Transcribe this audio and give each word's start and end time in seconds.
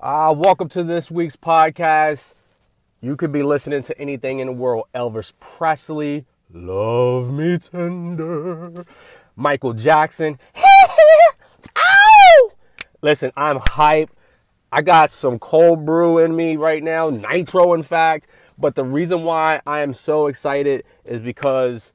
Uh, 0.00 0.32
welcome 0.32 0.68
to 0.68 0.84
this 0.84 1.10
week's 1.10 1.34
podcast. 1.34 2.34
You 3.00 3.16
could 3.16 3.32
be 3.32 3.42
listening 3.42 3.82
to 3.82 4.00
anything 4.00 4.38
in 4.38 4.46
the 4.46 4.52
world. 4.52 4.84
Elvis 4.94 5.32
Presley, 5.40 6.24
Love 6.52 7.32
Me 7.32 7.58
Tender, 7.58 8.86
Michael 9.34 9.72
Jackson. 9.72 10.38
Ow! 11.76 12.50
Listen, 13.02 13.32
I'm 13.36 13.58
hype. 13.58 14.10
I 14.70 14.82
got 14.82 15.10
some 15.10 15.40
cold 15.40 15.84
brew 15.84 16.18
in 16.18 16.36
me 16.36 16.54
right 16.54 16.84
now, 16.84 17.10
nitro, 17.10 17.74
in 17.74 17.82
fact. 17.82 18.28
But 18.56 18.76
the 18.76 18.84
reason 18.84 19.24
why 19.24 19.60
I 19.66 19.80
am 19.80 19.94
so 19.94 20.28
excited 20.28 20.84
is 21.04 21.18
because 21.18 21.92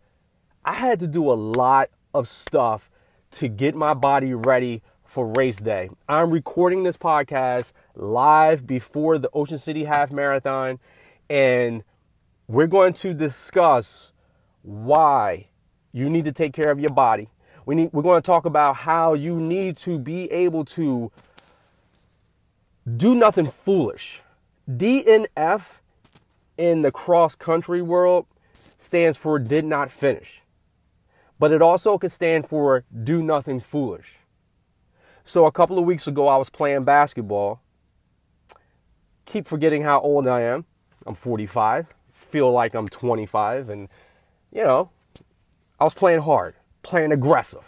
I 0.66 0.74
had 0.74 1.00
to 1.00 1.08
do 1.08 1.32
a 1.32 1.40
lot 1.40 1.88
of 2.14 2.28
stuff 2.28 2.92
to 3.32 3.48
get 3.48 3.76
my 3.76 3.94
body 3.94 4.34
ready 4.34 4.82
for 5.14 5.28
race 5.28 5.58
day. 5.58 5.92
I'm 6.10 6.32
recording 6.32 6.82
this 6.82 6.98
podcast 6.98 7.72
live 7.94 8.66
before 8.66 9.20
the 9.20 9.30
Ocean 9.32 9.60
City 9.60 9.84
Half 9.84 10.12
Marathon, 10.12 10.80
and 11.30 11.84
we're 12.48 12.66
going 12.66 12.94
to 12.94 13.14
discuss 13.14 14.12
why 14.64 15.50
you 15.92 16.10
need 16.10 16.26
to 16.26 16.32
take 16.32 16.52
care 16.52 16.72
of 16.72 16.80
your 16.80 16.90
body. 16.90 17.30
We 17.64 17.76
need, 17.76 17.90
we're 17.94 18.02
going 18.02 18.20
to 18.20 18.26
talk 18.26 18.46
about 18.46 18.78
how 18.78 19.14
you 19.14 19.40
need 19.40 19.78
to 19.78 20.00
be 20.00 20.32
able 20.32 20.66
to 20.66 21.12
do 22.92 23.14
nothing 23.14 23.46
foolish. 23.46 24.20
DNF 24.68 25.78
in 26.58 26.82
the 26.82 26.92
cross 26.92 27.36
country 27.36 27.84
world 27.84 28.26
stands 28.80 29.20
for 29.20 29.38
did 29.38 29.64
not 29.64 29.92
finish, 29.92 30.42
but 31.38 31.52
it 31.52 31.62
also 31.62 32.00
could 32.00 32.12
stand 32.12 32.48
for 32.48 32.84
do 33.04 33.22
nothing 33.22 33.60
foolish. 33.60 34.16
So 35.26 35.46
a 35.46 35.52
couple 35.52 35.80
of 35.80 35.86
weeks 35.86 36.08
ago, 36.08 36.28
I 36.28 36.38
was 36.38 36.50
playing 36.50 36.84
basketball. 36.84 37.62
Keep 39.26 39.48
forgetting 39.48 39.84
how 39.84 40.02
old 40.02 40.28
I 40.28 40.42
am. 40.42 40.66
I'm 41.06 41.16
45. 41.16 41.88
Feel 42.12 42.52
like 42.52 42.76
I'm 42.76 42.90
25. 42.90 43.70
And, 43.70 43.88
you 44.52 44.64
know, 44.64 44.90
I 45.80 45.86
was 45.86 45.94
playing 45.94 46.22
hard, 46.22 46.56
playing 46.82 47.12
aggressive. 47.12 47.64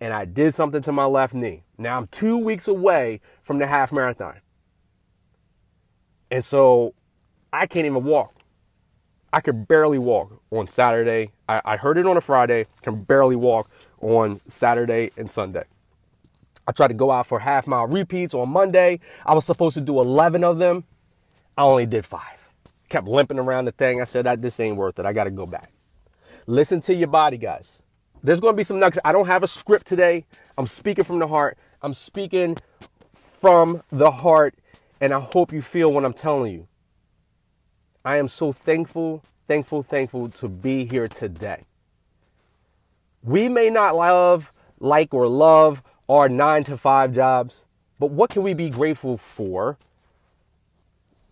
And 0.00 0.12
I 0.12 0.24
did 0.24 0.54
something 0.54 0.82
to 0.82 0.92
my 0.92 1.04
left 1.04 1.34
knee. 1.34 1.62
Now 1.78 1.96
I'm 1.96 2.06
two 2.08 2.38
weeks 2.38 2.68
away 2.68 3.20
from 3.42 3.58
the 3.58 3.66
half 3.66 3.92
marathon. 3.92 4.40
And 6.30 6.44
so 6.44 6.94
I 7.52 7.66
can't 7.66 7.86
even 7.86 8.04
walk. 8.04 8.36
I 9.32 9.40
could 9.40 9.66
barely 9.66 9.98
walk 9.98 10.40
on 10.52 10.68
Saturday. 10.68 11.32
I, 11.48 11.60
I 11.64 11.76
heard 11.76 11.98
it 11.98 12.06
on 12.06 12.16
a 12.16 12.20
Friday, 12.20 12.66
can 12.82 13.02
barely 13.02 13.34
walk 13.34 13.66
on 14.00 14.40
Saturday 14.46 15.10
and 15.16 15.28
Sunday. 15.28 15.64
I 16.66 16.72
tried 16.72 16.88
to 16.88 16.94
go 16.94 17.10
out 17.10 17.26
for 17.26 17.38
half 17.38 17.66
mile 17.66 17.86
repeats 17.86 18.34
on 18.34 18.48
Monday. 18.48 19.00
I 19.26 19.34
was 19.34 19.44
supposed 19.44 19.74
to 19.74 19.82
do 19.82 20.00
11 20.00 20.44
of 20.44 20.58
them. 20.58 20.84
I 21.56 21.62
only 21.62 21.86
did 21.86 22.04
five. 22.06 22.48
Kept 22.88 23.06
limping 23.06 23.38
around 23.38 23.66
the 23.66 23.72
thing. 23.72 24.00
I 24.00 24.04
said, 24.04 24.24
this 24.42 24.58
ain't 24.60 24.76
worth 24.76 24.98
it. 24.98 25.06
I 25.06 25.12
got 25.12 25.24
to 25.24 25.30
go 25.30 25.46
back. 25.46 25.70
Listen 26.46 26.80
to 26.82 26.94
your 26.94 27.08
body, 27.08 27.36
guys. 27.36 27.82
There's 28.22 28.40
going 28.40 28.54
to 28.54 28.56
be 28.56 28.64
some 28.64 28.78
nuggets. 28.78 29.00
I 29.04 29.12
don't 29.12 29.26
have 29.26 29.42
a 29.42 29.48
script 29.48 29.86
today. 29.86 30.24
I'm 30.56 30.66
speaking 30.66 31.04
from 31.04 31.18
the 31.18 31.26
heart. 31.28 31.58
I'm 31.82 31.94
speaking 31.94 32.56
from 33.40 33.82
the 33.90 34.10
heart. 34.10 34.54
And 35.00 35.12
I 35.12 35.20
hope 35.20 35.52
you 35.52 35.60
feel 35.60 35.92
what 35.92 36.04
I'm 36.04 36.14
telling 36.14 36.52
you. 36.52 36.68
I 38.04 38.16
am 38.16 38.28
so 38.28 38.52
thankful, 38.52 39.22
thankful, 39.46 39.82
thankful 39.82 40.28
to 40.30 40.48
be 40.48 40.86
here 40.86 41.08
today. 41.08 41.62
We 43.22 43.48
may 43.48 43.70
not 43.70 43.96
love, 43.96 44.60
like, 44.80 45.14
or 45.14 45.26
love 45.26 45.93
our 46.08 46.28
nine 46.28 46.64
to 46.64 46.76
five 46.76 47.12
jobs, 47.12 47.60
but 47.98 48.10
what 48.10 48.30
can 48.30 48.42
we 48.42 48.54
be 48.54 48.70
grateful 48.70 49.16
for 49.16 49.78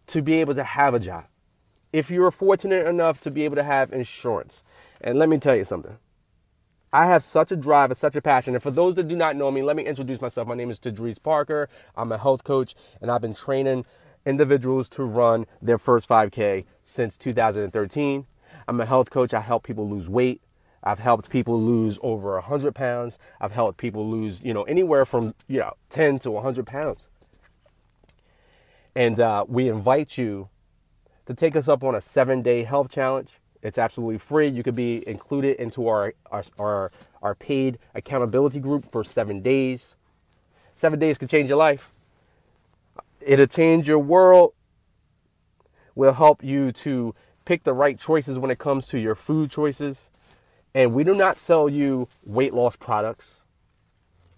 to 0.07 0.23
be 0.23 0.41
able 0.41 0.55
to 0.55 0.65
have 0.65 0.95
a 0.95 0.99
job? 0.99 1.25
If 1.93 2.11
you're 2.11 2.31
fortunate 2.31 2.87
enough 2.87 3.21
to 3.23 3.31
be 3.31 3.45
able 3.45 3.57
to 3.57 3.63
have 3.63 3.93
insurance. 3.93 4.81
And 5.01 5.19
let 5.19 5.29
me 5.29 5.39
tell 5.39 5.57
you 5.57 5.65
something. 5.65 5.99
I 6.93 7.07
have 7.07 7.23
such 7.23 7.51
a 7.51 7.57
drive 7.57 7.91
and 7.91 7.97
such 7.97 8.17
a 8.17 8.21
passion. 8.23 8.53
And 8.53 8.63
for 8.63 8.71
those 8.71 8.97
that 8.97 9.09
do 9.09 9.17
not 9.17 9.35
know 9.35 9.51
me, 9.51 9.63
let 9.63 9.77
me 9.77 9.85
introduce 9.85 10.21
myself. 10.21 10.47
My 10.47 10.55
name 10.55 10.71
is 10.71 10.79
Tadrees 10.79 11.23
Parker. 11.23 11.71
I'm 11.97 12.13
a 12.13 12.19
health 12.19 12.45
coach, 12.45 12.75
and 13.01 13.11
I've 13.11 13.23
been 13.23 13.33
training 13.33 13.87
individuals 14.27 14.91
to 14.91 15.05
run 15.05 15.47
their 15.63 15.79
first 15.79 16.07
5K 16.07 16.65
since 16.85 17.17
2013. 17.17 18.27
I'm 18.69 18.81
a 18.81 18.85
health 18.85 19.09
coach. 19.09 19.33
I 19.33 19.41
help 19.41 19.65
people 19.65 19.89
lose 19.89 20.09
weight. 20.09 20.42
I've 20.83 20.99
helped 20.99 21.31
people 21.31 21.61
lose 21.61 21.99
over 22.03 22.35
100 22.35 22.75
pounds. 22.75 23.19
I've 23.41 23.53
helped 23.53 23.79
people 23.79 24.07
lose, 24.07 24.43
you 24.43 24.53
know, 24.53 24.65
anywhere 24.65 25.05
from, 25.05 25.35
you 25.47 25.61
know, 25.61 25.73
10 25.91 26.19
to 26.21 26.31
100 26.31 26.67
pounds. 26.67 27.09
And 28.95 29.21
uh, 29.21 29.45
we 29.49 29.69
invite 29.69 30.19
you 30.19 30.49
to 31.27 31.35
take 31.35 31.55
us 31.55 31.69
up 31.69 31.85
on 31.85 31.95
a 31.95 32.01
seven 32.01 32.43
day 32.43 32.65
health 32.65 32.91
challenge. 32.91 33.39
It's 33.63 33.79
absolutely 33.79 34.19
free. 34.19 34.49
You 34.49 34.65
could 34.65 34.75
be 34.75 35.07
included 35.09 35.57
into 35.57 35.87
our, 35.87 36.15
our, 36.33 36.43
our, 36.59 36.91
our 37.23 37.35
paid 37.37 37.79
accountability 37.95 38.59
group 38.59 38.91
for 38.91 39.05
seven 39.05 39.41
days. 39.41 39.95
Seven 40.75 40.99
days 40.99 41.17
could 41.17 41.31
change 41.31 41.49
your 41.49 41.59
life. 41.59 41.91
It'll 43.21 43.47
change 43.47 43.87
your 43.87 44.01
world. 44.01 44.55
Will 45.95 46.15
help 46.15 46.43
you 46.43 46.73
to 46.73 47.15
pick 47.45 47.63
the 47.63 47.73
right 47.73 47.99
choices 48.01 48.39
when 48.39 48.51
it 48.51 48.59
comes 48.59 48.89
to 48.89 48.99
your 48.99 49.15
food 49.15 49.51
choices 49.51 50.09
and 50.75 50.95
we 50.95 51.05
do 51.05 51.15
not 51.15 51.37
sell 51.37 51.69
you 51.69 52.09
weight 52.25 52.53
loss 52.53 52.77
products. 52.77 53.33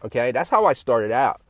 Okay, 0.05 0.33
that's 0.33 0.51
how 0.51 0.67
I 0.67 0.73
started 0.73 1.11
out. 1.11 1.41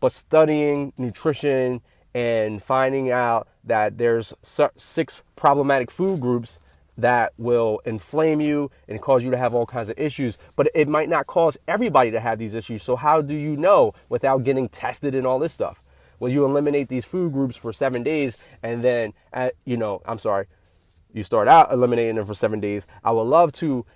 But 0.00 0.12
studying 0.12 0.92
nutrition 0.98 1.80
and 2.14 2.62
finding 2.62 3.10
out 3.10 3.48
that 3.64 3.98
there's 3.98 4.34
six 4.76 5.22
problematic 5.36 5.90
food 5.90 6.20
groups 6.20 6.78
that 6.98 7.32
will 7.38 7.80
inflame 7.86 8.40
you 8.40 8.70
and 8.88 9.00
cause 9.00 9.24
you 9.24 9.30
to 9.30 9.38
have 9.38 9.54
all 9.54 9.64
kinds 9.64 9.88
of 9.88 9.98
issues, 9.98 10.36
but 10.56 10.68
it 10.74 10.88
might 10.88 11.08
not 11.08 11.26
cause 11.26 11.56
everybody 11.66 12.10
to 12.10 12.20
have 12.20 12.38
these 12.38 12.52
issues. 12.52 12.82
So 12.82 12.96
how 12.96 13.22
do 13.22 13.34
you 13.34 13.56
know 13.56 13.92
without 14.08 14.44
getting 14.44 14.68
tested 14.68 15.14
and 15.14 15.26
all 15.26 15.38
this 15.38 15.52
stuff? 15.52 15.90
Well, 16.18 16.30
you 16.30 16.44
eliminate 16.44 16.88
these 16.88 17.06
food 17.06 17.32
groups 17.32 17.56
for 17.56 17.72
seven 17.72 18.02
days, 18.02 18.56
and 18.62 18.82
then, 18.82 19.14
at, 19.32 19.54
you 19.64 19.78
know, 19.78 20.02
I'm 20.04 20.18
sorry, 20.18 20.46
you 21.14 21.22
start 21.22 21.48
out 21.48 21.72
eliminating 21.72 22.16
them 22.16 22.26
for 22.26 22.34
seven 22.34 22.60
days. 22.60 22.86
I 23.02 23.12
would 23.12 23.22
love 23.22 23.52
to 23.54 23.86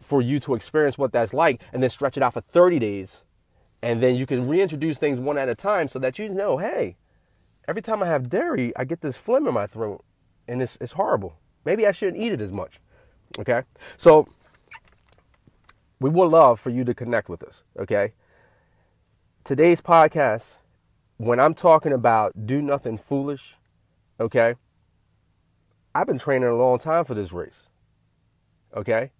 for 0.00 0.22
you 0.22 0.40
to 0.40 0.54
experience 0.54 0.96
what 0.96 1.12
that's 1.12 1.34
like 1.34 1.60
and 1.72 1.82
then 1.82 1.90
stretch 1.90 2.16
it 2.16 2.22
out 2.22 2.34
for 2.34 2.40
30 2.40 2.78
days. 2.78 3.18
And 3.82 4.02
then 4.02 4.16
you 4.16 4.26
can 4.26 4.48
reintroduce 4.48 4.98
things 4.98 5.20
one 5.20 5.38
at 5.38 5.48
a 5.48 5.54
time 5.54 5.88
so 5.88 5.98
that 5.98 6.18
you 6.18 6.28
know, 6.28 6.58
hey, 6.58 6.96
every 7.68 7.82
time 7.82 8.02
I 8.02 8.06
have 8.06 8.28
dairy, 8.28 8.72
I 8.76 8.84
get 8.84 9.02
this 9.02 9.16
phlegm 9.16 9.46
in 9.46 9.54
my 9.54 9.66
throat 9.66 10.04
and 10.48 10.62
it's, 10.62 10.78
it's 10.80 10.92
horrible. 10.92 11.36
Maybe 11.64 11.86
I 11.86 11.92
shouldn't 11.92 12.22
eat 12.22 12.32
it 12.32 12.40
as 12.40 12.50
much. 12.50 12.80
Okay. 13.38 13.62
So 13.96 14.26
we 16.00 16.10
would 16.10 16.30
love 16.30 16.58
for 16.58 16.70
you 16.70 16.84
to 16.84 16.94
connect 16.94 17.28
with 17.28 17.42
us. 17.42 17.62
Okay. 17.78 18.14
Today's 19.44 19.80
podcast, 19.80 20.46
when 21.18 21.38
I'm 21.38 21.54
talking 21.54 21.92
about 21.92 22.46
do 22.46 22.62
nothing 22.62 22.98
foolish, 22.98 23.54
okay, 24.18 24.54
I've 25.94 26.06
been 26.06 26.18
training 26.18 26.48
a 26.48 26.56
long 26.56 26.78
time 26.78 27.04
for 27.04 27.14
this 27.14 27.32
race. 27.32 27.62
Okay 28.74 29.10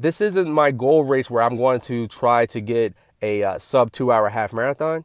this 0.00 0.20
isn't 0.22 0.50
my 0.50 0.70
goal 0.70 1.04
race 1.04 1.28
where 1.28 1.42
I'm 1.42 1.56
going 1.56 1.80
to 1.82 2.08
try 2.08 2.46
to 2.46 2.60
get 2.60 2.94
a 3.20 3.42
uh, 3.42 3.58
sub 3.58 3.92
two 3.92 4.10
hour 4.10 4.30
half 4.30 4.52
marathon. 4.52 5.04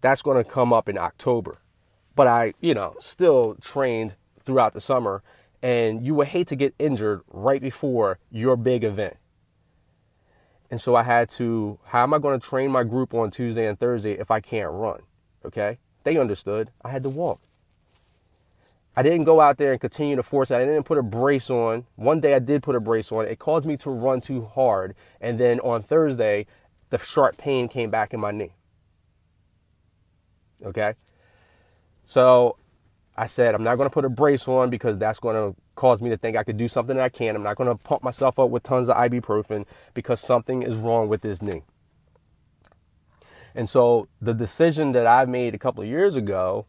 That's 0.00 0.22
going 0.22 0.42
to 0.42 0.50
come 0.50 0.72
up 0.72 0.88
in 0.88 0.96
October. 0.96 1.58
But 2.16 2.26
I, 2.26 2.54
you 2.60 2.72
know, 2.72 2.96
still 3.00 3.56
trained 3.60 4.14
throughout 4.42 4.72
the 4.72 4.80
summer, 4.80 5.22
and 5.62 6.04
you 6.04 6.14
would 6.14 6.28
hate 6.28 6.48
to 6.48 6.56
get 6.56 6.74
injured 6.78 7.20
right 7.28 7.60
before 7.60 8.18
your 8.30 8.56
big 8.56 8.84
event. 8.84 9.16
And 10.70 10.80
so 10.80 10.94
I 10.94 11.02
had 11.02 11.28
to, 11.30 11.78
how 11.84 12.02
am 12.02 12.14
I 12.14 12.18
going 12.18 12.40
to 12.40 12.46
train 12.46 12.70
my 12.70 12.84
group 12.84 13.12
on 13.12 13.30
Tuesday 13.30 13.66
and 13.66 13.78
Thursday 13.78 14.12
if 14.12 14.30
I 14.30 14.40
can't 14.40 14.70
run? 14.70 15.02
Okay. 15.44 15.78
They 16.04 16.16
understood. 16.16 16.70
I 16.82 16.90
had 16.90 17.02
to 17.02 17.10
walk. 17.10 17.40
I 19.00 19.02
didn't 19.02 19.24
go 19.24 19.40
out 19.40 19.56
there 19.56 19.72
and 19.72 19.80
continue 19.80 20.14
to 20.16 20.22
force 20.22 20.50
it. 20.50 20.56
I 20.56 20.66
didn't 20.66 20.82
put 20.82 20.98
a 20.98 21.02
brace 21.02 21.48
on. 21.48 21.86
One 21.96 22.20
day 22.20 22.34
I 22.34 22.38
did 22.38 22.62
put 22.62 22.76
a 22.76 22.80
brace 22.80 23.10
on. 23.10 23.26
It 23.26 23.38
caused 23.38 23.66
me 23.66 23.78
to 23.78 23.88
run 23.88 24.20
too 24.20 24.42
hard. 24.42 24.94
And 25.22 25.40
then 25.40 25.58
on 25.60 25.82
Thursday, 25.82 26.44
the 26.90 26.98
sharp 26.98 27.38
pain 27.38 27.66
came 27.66 27.88
back 27.88 28.12
in 28.12 28.20
my 28.20 28.30
knee. 28.30 28.52
Okay? 30.66 30.92
So 32.04 32.58
I 33.16 33.26
said, 33.26 33.54
I'm 33.54 33.64
not 33.64 33.76
going 33.76 33.88
to 33.88 33.94
put 33.94 34.04
a 34.04 34.10
brace 34.10 34.46
on 34.46 34.68
because 34.68 34.98
that's 34.98 35.18
going 35.18 35.34
to 35.34 35.58
cause 35.76 36.02
me 36.02 36.10
to 36.10 36.18
think 36.18 36.36
I 36.36 36.44
could 36.44 36.58
do 36.58 36.68
something 36.68 36.96
that 36.96 37.02
I 37.02 37.08
can't. 37.08 37.34
I'm 37.34 37.42
not 37.42 37.56
going 37.56 37.74
to 37.74 37.82
pump 37.82 38.04
myself 38.04 38.38
up 38.38 38.50
with 38.50 38.64
tons 38.64 38.90
of 38.90 38.98
ibuprofen 38.98 39.64
because 39.94 40.20
something 40.20 40.62
is 40.62 40.76
wrong 40.76 41.08
with 41.08 41.22
this 41.22 41.40
knee. 41.40 41.62
And 43.54 43.66
so 43.66 44.08
the 44.20 44.34
decision 44.34 44.92
that 44.92 45.06
I 45.06 45.24
made 45.24 45.54
a 45.54 45.58
couple 45.58 45.82
of 45.82 45.88
years 45.88 46.16
ago 46.16 46.66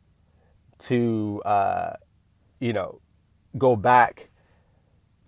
to 0.80 1.42
uh, 1.44 1.96
you 2.62 2.72
know, 2.72 3.02
go 3.58 3.76
back 3.76 4.28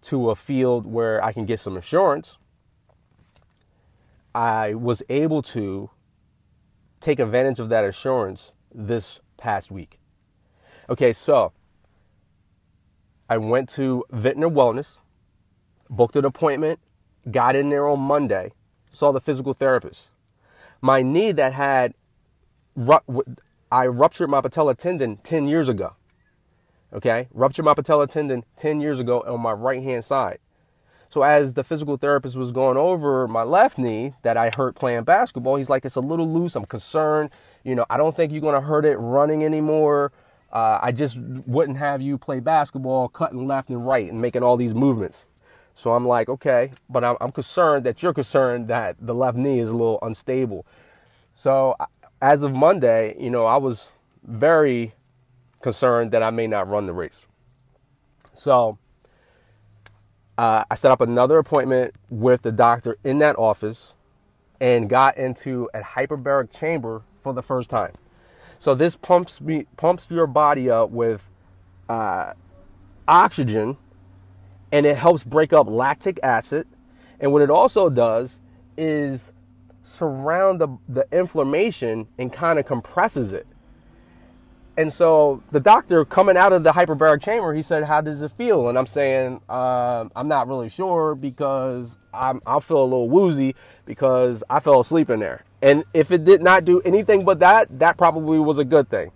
to 0.03 0.29
a 0.29 0.35
field 0.35 0.85
where 0.85 1.21
I 1.23 1.33
can 1.33 1.45
get 1.45 1.59
some 1.59 1.75
insurance, 1.75 2.37
I 4.35 4.75
was 4.75 5.01
able 5.09 5.41
to 5.41 5.89
take 7.01 7.19
advantage 7.19 7.59
of 7.59 7.69
that 7.69 7.83
assurance 7.83 8.51
this 8.73 9.19
past 9.35 9.71
week. 9.71 9.99
Okay, 10.89 11.11
so 11.11 11.53
I 13.27 13.37
went 13.37 13.67
to 13.69 14.05
Vintner 14.11 14.49
Wellness, 14.49 14.97
booked 15.89 16.15
an 16.15 16.25
appointment, 16.25 16.79
got 17.31 17.55
in 17.55 17.69
there 17.69 17.87
on 17.87 17.99
Monday, 17.99 18.53
saw 18.91 19.11
the 19.11 19.19
physical 19.19 19.53
therapist. 19.53 20.07
My 20.81 21.01
knee 21.01 21.31
that 21.31 21.53
had, 21.53 21.95
I 23.71 23.87
ruptured 23.87 24.29
my 24.29 24.41
patella 24.41 24.75
tendon 24.75 25.17
10 25.23 25.47
years 25.47 25.67
ago. 25.67 25.95
Okay, 26.93 27.27
ruptured 27.33 27.65
my 27.65 27.73
patella 27.73 28.07
tendon 28.07 28.43
10 28.57 28.79
years 28.79 28.99
ago 28.99 29.23
on 29.25 29.41
my 29.41 29.51
right 29.51 29.83
hand 29.83 30.05
side. 30.05 30.37
So 31.09 31.23
as 31.23 31.53
the 31.53 31.63
physical 31.63 31.97
therapist 31.97 32.35
was 32.35 32.51
going 32.51 32.77
over 32.77 33.27
my 33.27 33.43
left 33.43 33.77
knee 33.77 34.13
that 34.23 34.37
I 34.37 34.51
hurt 34.55 34.75
playing 34.75 35.03
basketball, 35.03 35.55
he's 35.57 35.69
like, 35.69 35.85
it's 35.85 35.95
a 35.95 36.01
little 36.01 36.27
loose. 36.31 36.55
I'm 36.55 36.65
concerned. 36.65 37.29
You 37.63 37.75
know, 37.75 37.85
I 37.89 37.97
don't 37.97 38.15
think 38.15 38.31
you're 38.31 38.41
going 38.41 38.55
to 38.55 38.61
hurt 38.61 38.85
it 38.85 38.97
running 38.97 39.43
anymore. 39.43 40.11
Uh, 40.51 40.79
I 40.81 40.91
just 40.91 41.17
wouldn't 41.17 41.77
have 41.77 42.01
you 42.01 42.17
play 42.17 42.39
basketball 42.39 43.09
cutting 43.09 43.47
left 43.47 43.69
and 43.69 43.85
right 43.85 44.09
and 44.09 44.19
making 44.21 44.43
all 44.43 44.57
these 44.57 44.73
movements. 44.73 45.25
So 45.75 45.93
I'm 45.93 46.05
like, 46.05 46.29
okay, 46.29 46.71
but 46.89 47.03
I'm, 47.03 47.15
I'm 47.21 47.31
concerned 47.31 47.85
that 47.85 48.03
you're 48.03 48.13
concerned 48.13 48.67
that 48.67 48.95
the 48.99 49.15
left 49.15 49.37
knee 49.37 49.59
is 49.59 49.69
a 49.69 49.73
little 49.73 49.99
unstable. 50.01 50.65
So 51.33 51.75
as 52.21 52.43
of 52.43 52.53
Monday, 52.53 53.15
you 53.19 53.31
know, 53.31 53.45
I 53.45 53.57
was 53.57 53.89
very 54.23 54.93
concerned 55.63 56.11
that 56.11 56.21
I 56.21 56.29
may 56.29 56.45
not 56.45 56.67
run 56.69 56.85
the 56.85 56.93
race. 56.93 57.21
So 58.35 58.77
uh, 60.37 60.63
I 60.69 60.75
set 60.75 60.91
up 60.91 61.01
another 61.01 61.39
appointment 61.39 61.95
with 62.09 62.43
the 62.43 62.51
doctor 62.51 62.97
in 63.03 63.17
that 63.19 63.37
office 63.37 63.93
and 64.59 64.89
got 64.89 65.17
into 65.17 65.69
a 65.73 65.81
hyperbaric 65.81 66.55
chamber 66.55 67.01
for 67.21 67.33
the 67.33 67.41
first 67.41 67.69
time. 67.69 67.93
So 68.59 68.75
this 68.75 68.95
pumps 68.95 69.41
me 69.41 69.65
pumps 69.77 70.07
your 70.09 70.27
body 70.27 70.69
up 70.69 70.89
with 70.89 71.27
uh, 71.89 72.33
oxygen, 73.07 73.77
and 74.71 74.85
it 74.85 74.97
helps 74.97 75.23
break 75.23 75.53
up 75.53 75.67
lactic 75.67 76.19
acid. 76.23 76.67
And 77.19 77.31
what 77.31 77.41
it 77.41 77.49
also 77.49 77.89
does 77.89 78.39
is 78.77 79.33
surround 79.81 80.61
the, 80.61 80.77
the 80.87 81.05
inflammation 81.11 82.07
and 82.17 82.31
kind 82.31 82.57
of 82.57 82.65
compresses 82.65 83.33
it. 83.33 83.47
And 84.75 84.91
so 84.91 85.43
the 85.51 85.59
doctor 85.59 86.03
coming 86.03 86.35
out 86.35 86.51
of 86.51 86.63
the 86.63 86.71
hyperbaric 86.71 87.21
chamber, 87.21 87.53
he 87.53 87.61
said, 87.61 87.83
"How 87.83 88.01
does 88.01 88.23
it 88.23 88.31
feel?" 88.31 88.69
And 88.69 88.77
I'm 88.77 88.87
saying, 88.87 89.41
uh, 89.47 90.05
"I'm 90.15 90.27
not 90.27 90.47
really 90.47 90.69
sure 90.69 91.13
because 91.13 91.99
I'm, 92.13 92.41
I'll 92.45 92.61
feel 92.61 92.81
a 92.81 92.83
little 92.83 93.09
woozy 93.09 93.55
because 93.85 94.43
I 94.49 94.59
fell 94.59 94.79
asleep 94.79 95.11
in 95.11 95.19
there." 95.19 95.43
And 95.61 95.83
if 95.93 96.09
it 96.11 96.25
did 96.25 96.41
not 96.41 96.65
do 96.65 96.81
anything 96.85 97.23
but 97.23 97.39
that, 97.39 97.67
that 97.79 97.97
probably 97.97 98.39
was 98.39 98.57
a 98.57 98.65
good 98.65 98.89
thing. 98.89 99.11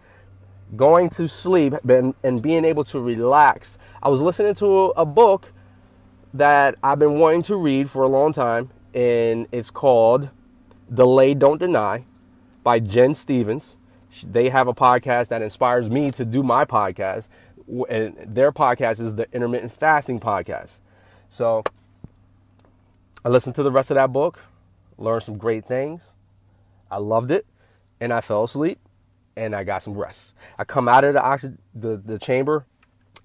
Going 0.75 1.09
to 1.11 1.27
sleep 1.27 1.73
and, 1.87 2.13
and 2.23 2.41
being 2.41 2.63
able 2.63 2.83
to 2.85 2.99
relax. 2.99 3.77
I 4.03 4.09
was 4.09 4.21
listening 4.21 4.53
to 4.55 4.93
a 4.95 5.05
book 5.05 5.51
that 6.33 6.75
I've 6.83 6.99
been 6.99 7.17
wanting 7.17 7.41
to 7.43 7.55
read 7.55 7.89
for 7.89 8.03
a 8.03 8.07
long 8.07 8.31
time, 8.31 8.69
and 8.93 9.47
it's 9.51 9.71
called 9.71 10.29
"Delay 10.93 11.33
Don't 11.33 11.59
Deny" 11.59 12.05
by 12.63 12.79
Gin 12.79 13.15
Stephens 13.15 13.76
they 14.21 14.49
have 14.49 14.67
a 14.67 14.73
podcast 14.73 15.29
that 15.29 15.41
inspires 15.41 15.89
me 15.89 16.11
to 16.11 16.25
do 16.25 16.43
my 16.43 16.65
podcast, 16.65 17.27
and 17.89 18.15
their 18.25 18.51
podcast 18.51 18.99
is 18.99 19.15
the 19.15 19.27
intermittent 19.33 19.71
fasting 19.71 20.19
podcast. 20.19 20.71
So 21.29 21.63
I 23.23 23.29
listened 23.29 23.55
to 23.55 23.63
the 23.63 23.71
rest 23.71 23.91
of 23.91 23.95
that 23.95 24.13
book, 24.13 24.39
learned 24.97 25.23
some 25.23 25.37
great 25.37 25.65
things. 25.65 26.13
I 26.89 26.97
loved 26.97 27.31
it, 27.31 27.45
and 27.99 28.13
I 28.13 28.21
fell 28.21 28.43
asleep, 28.45 28.79
and 29.35 29.55
I 29.55 29.63
got 29.63 29.83
some 29.83 29.93
rest. 29.93 30.33
I 30.57 30.63
come 30.63 30.87
out 30.87 31.03
of 31.03 31.13
the 31.13 31.21
oxygen, 31.21 31.57
the, 31.75 31.97
the 31.97 32.17
chamber, 32.17 32.65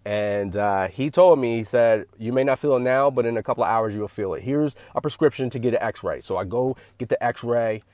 and 0.05 0.57
uh, 0.57 0.89
he 0.89 1.11
told 1.11 1.39
me, 1.39 1.59
he 1.59 1.65
said, 1.65 2.07
You 2.19 2.33
may 2.33 2.43
not 2.43 2.59
feel 2.59 2.77
it 2.77 2.81
now, 2.81 3.11
but 3.11 3.27
in 3.27 3.37
a 3.37 3.43
couple 3.43 3.63
of 3.63 3.71
hours 3.71 3.95
you'll 3.95 4.09
feel 4.09 4.35
it. 4.35 4.43
Here's 4.43 4.75
a 4.95 5.01
prescription 5.01 5.51
to 5.51 5.59
get 5.59 5.75
an 5.75 5.83
x 5.83 6.03
ray. 6.03 6.21
So 6.21 6.37
I 6.37 6.45
go 6.45 6.77
get 6.99 7.09
the 7.09 7.23
x 7.23 7.45
ray, 7.45 7.85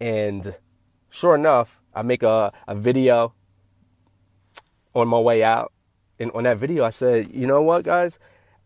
and 0.00 0.54
sure 1.10 1.34
enough, 1.34 1.77
I 1.98 2.02
make 2.02 2.22
a, 2.22 2.52
a 2.68 2.76
video 2.76 3.34
on 4.94 5.08
my 5.08 5.18
way 5.18 5.42
out. 5.42 5.72
And 6.20 6.30
on 6.30 6.44
that 6.44 6.56
video, 6.56 6.84
I 6.84 6.90
said, 6.90 7.28
you 7.30 7.44
know 7.44 7.60
what, 7.60 7.82
guys? 7.84 8.20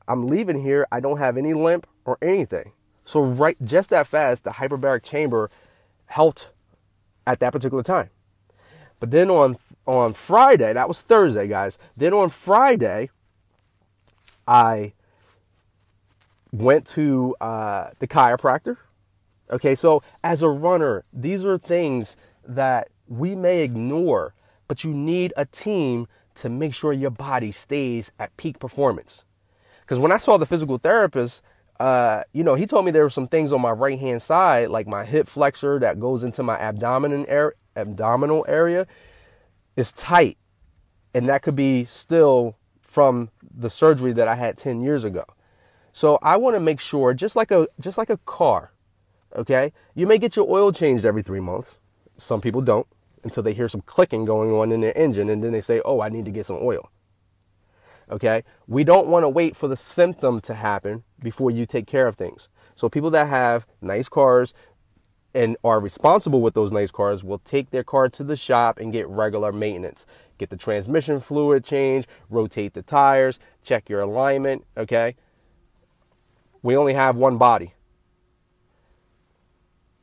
I'm 0.07 0.27
leaving 0.27 0.61
here. 0.63 0.87
I 0.93 1.01
don't 1.01 1.17
have 1.17 1.39
any 1.39 1.55
limp 1.55 1.87
or 2.05 2.19
anything. 2.21 2.73
So, 3.07 3.21
right, 3.21 3.57
just 3.65 3.89
that 3.89 4.07
fast, 4.07 4.45
the 4.45 4.51
hyperbaric 4.51 5.03
chamber 5.03 5.51
helped 6.07 6.49
at 7.27 7.41
that 7.41 7.53
particular 7.53 7.83
time. 7.83 8.11
But 9.01 9.11
then 9.11 9.31
on 9.31 9.57
on 9.87 10.13
Friday, 10.13 10.73
that 10.75 10.87
was 10.87 11.01
Thursday, 11.01 11.49
guys. 11.49 11.79
Then 11.97 12.13
on 12.13 12.31
Friday, 12.31 13.11
I 14.47 14.93
went 16.53 16.87
to 16.89 17.35
uh, 17.41 17.91
the 17.99 18.07
chiropractor. 18.07 18.77
Okay, 19.51 19.75
so 19.75 20.03
as 20.23 20.43
a 20.43 20.49
runner, 20.49 21.03
these 21.13 21.45
are 21.45 21.59
things 21.59 22.15
that 22.47 22.89
we 23.13 23.35
may 23.35 23.63
ignore, 23.63 24.35
but 24.69 24.85
you 24.85 24.93
need 24.95 25.35
a 25.37 25.45
team 25.45 26.09
to 26.37 26.49
make 26.49 26.75
sure 26.75 26.95
your 26.95 27.11
body 27.11 27.53
stays 27.53 28.11
at 28.19 28.35
peak 28.39 28.59
performance. 28.59 29.23
Because 29.83 29.99
when 29.99 30.13
I 30.13 30.17
saw 30.17 30.39
the 30.39 30.47
physical 30.47 30.79
therapist, 30.79 31.43
uh, 31.79 32.23
you 32.33 32.43
know, 32.43 32.55
he 32.55 32.67
told 32.67 32.87
me 32.87 32.91
there 32.91 33.03
were 33.03 33.11
some 33.11 33.29
things 33.29 33.53
on 33.53 33.61
my 33.61 33.71
right 33.71 33.99
hand 33.99 34.23
side, 34.23 34.71
like 34.71 34.87
my 34.87 35.05
hip 35.05 35.29
flexor 35.29 35.79
that 35.81 36.01
goes 36.01 36.23
into 36.23 36.43
my 36.43 36.59
abdominal 36.59 37.27
area, 37.29 37.53
abdominal 37.77 38.47
area, 38.49 38.87
is 39.77 39.93
tight, 39.93 40.39
and 41.13 41.29
that 41.29 41.43
could 41.43 41.57
be 41.57 41.85
still 41.85 42.57
from 42.81 43.31
the 43.59 43.69
surgery 43.69 44.15
that 44.15 44.29
I 44.29 44.37
had 44.37 44.57
10 44.57 44.81
years 44.81 45.05
ago. 45.05 45.25
So 45.93 46.19
I 46.23 46.39
want 46.39 46.57
to 46.57 46.61
make 46.61 46.81
sure, 46.81 47.13
just 47.13 47.37
like 47.37 47.51
a 47.51 47.67
just 47.79 47.99
like 47.99 48.09
a 48.09 48.17
car, 48.25 48.73
okay, 49.37 49.73
you 49.95 50.07
may 50.07 50.17
get 50.17 50.35
your 50.35 50.51
oil 50.51 50.73
changed 50.73 51.05
every 51.05 51.23
three 51.23 51.41
months. 51.41 51.75
Some 52.17 52.41
people 52.41 52.63
don't 52.63 52.87
until 53.25 53.43
they 53.43 53.55
hear 53.55 53.69
some 53.69 53.83
clicking 53.83 54.25
going 54.25 54.51
on 54.53 54.73
in 54.73 54.81
their 54.81 54.97
engine 54.97 55.29
and 55.31 55.43
then 55.43 55.53
they 55.53 55.61
say, 55.61 55.81
oh, 55.85 56.01
I 56.01 56.09
need 56.09 56.25
to 56.25 56.31
get 56.31 56.47
some 56.47 56.59
oil. 56.61 56.91
Okay? 58.11 58.45
We 58.67 58.85
don't 58.85 59.07
want 59.07 59.25
to 59.25 59.29
wait 59.29 59.57
for 59.57 59.69
the 59.69 59.77
symptom 59.77 60.41
to 60.43 60.55
happen 60.55 61.05
before 61.21 61.51
you 61.51 61.67
take 61.67 61.87
care 61.87 62.07
of 62.07 62.17
things. 62.17 62.49
So 62.77 62.89
people 62.89 63.11
that 63.11 63.29
have 63.29 63.67
nice 63.81 64.09
cars 64.09 64.53
and 65.35 65.57
are 65.65 65.81
responsible 65.81 66.41
with 66.41 66.55
those 66.55 66.73
nice 66.73 66.91
cars 66.91 67.25
will 67.25 67.39
take 67.39 67.71
their 67.71 67.85
car 67.85 68.09
to 68.11 68.25
the 68.25 68.37
shop 68.37 68.79
and 68.79 68.93
get 68.93 69.09
regular 69.09 69.53
maintenance. 69.53 70.05
Get 70.39 70.51
the 70.51 70.57
transmission 70.57 71.21
fluid 71.21 71.65
changed, 71.65 72.09
rotate 72.29 72.75
the 72.75 72.83
tires, 72.83 73.39
check 73.63 73.89
your 73.89 74.01
alignment, 74.01 74.67
okay? 74.77 75.15
We 76.63 76.77
only 76.77 76.95
have 76.95 77.17
one 77.17 77.39
body. 77.39 77.75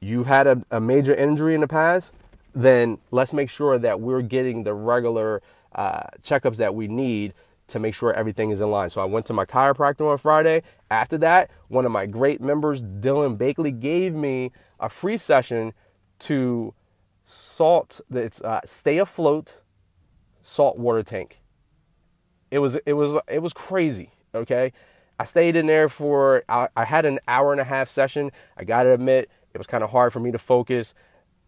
You 0.02 0.24
had 0.24 0.48
a, 0.48 0.62
a 0.72 0.80
major 0.80 1.14
injury 1.14 1.54
in 1.56 1.62
the 1.62 1.68
past, 1.68 2.14
then 2.53 2.98
let's 3.12 3.34
make 3.34 3.50
sure 3.50 3.77
that 3.77 4.00
we're 4.00 4.22
getting 4.22 4.63
the 4.63 4.74
regular 4.74 5.41
uh, 5.75 6.03
checkups 6.24 6.58
that 6.58 6.74
we 6.74 6.88
need 6.88 7.34
to 7.68 7.79
make 7.79 7.94
sure 7.94 8.12
everything 8.13 8.50
is 8.50 8.60
in 8.60 8.72
line. 8.72 8.89
So 8.89 9.01
I 9.01 9.06
went 9.06 9.25
to 9.27 9.34
my 9.34 9.46
chiropractor 9.46 10.12
on 10.12 10.18
Friday. 10.18 10.63
After 10.89 11.18
that, 11.20 11.51
one 11.68 11.86
of 11.86 11.91
my 11.91 12.06
great 12.08 12.41
members, 12.41 12.82
Dylan 12.82 13.38
Bakley, 13.38 13.79
gave 13.79 14.15
me 14.15 14.51
a 14.79 14.89
free 14.89 15.18
session 15.18 15.74
to 16.20 16.74
salt 17.25 18.01
it's 18.10 18.41
uh, 18.41 18.60
stay 18.65 18.98
afloat 18.98 19.62
salt 20.41 20.77
water 20.77 21.03
tank. 21.03 21.41
It 22.50 22.60
was 22.60 22.75
it 22.86 22.94
was 22.94 23.22
it 23.27 23.39
was 23.39 23.53
crazy. 23.53 24.12
Okay, 24.34 24.74
I 25.20 25.25
stayed 25.25 25.56
in 25.56 25.68
there 25.68 25.89
for 25.89 26.44
I, 26.50 26.68
I 26.75 26.86
had 26.86 27.06
an 27.06 27.20
hour 27.27 27.51
and 27.51 27.62
a 27.62 27.63
half 27.63 27.88
session. 27.88 28.32
I 28.58 28.63
gotta 28.63 28.91
admit 28.91 29.29
it 29.53 29.58
was 29.58 29.68
kind 29.68 29.84
of 29.84 29.91
hard 29.91 30.12
for 30.12 30.20
me 30.20 30.32
to 30.32 30.39
focus 30.39 30.96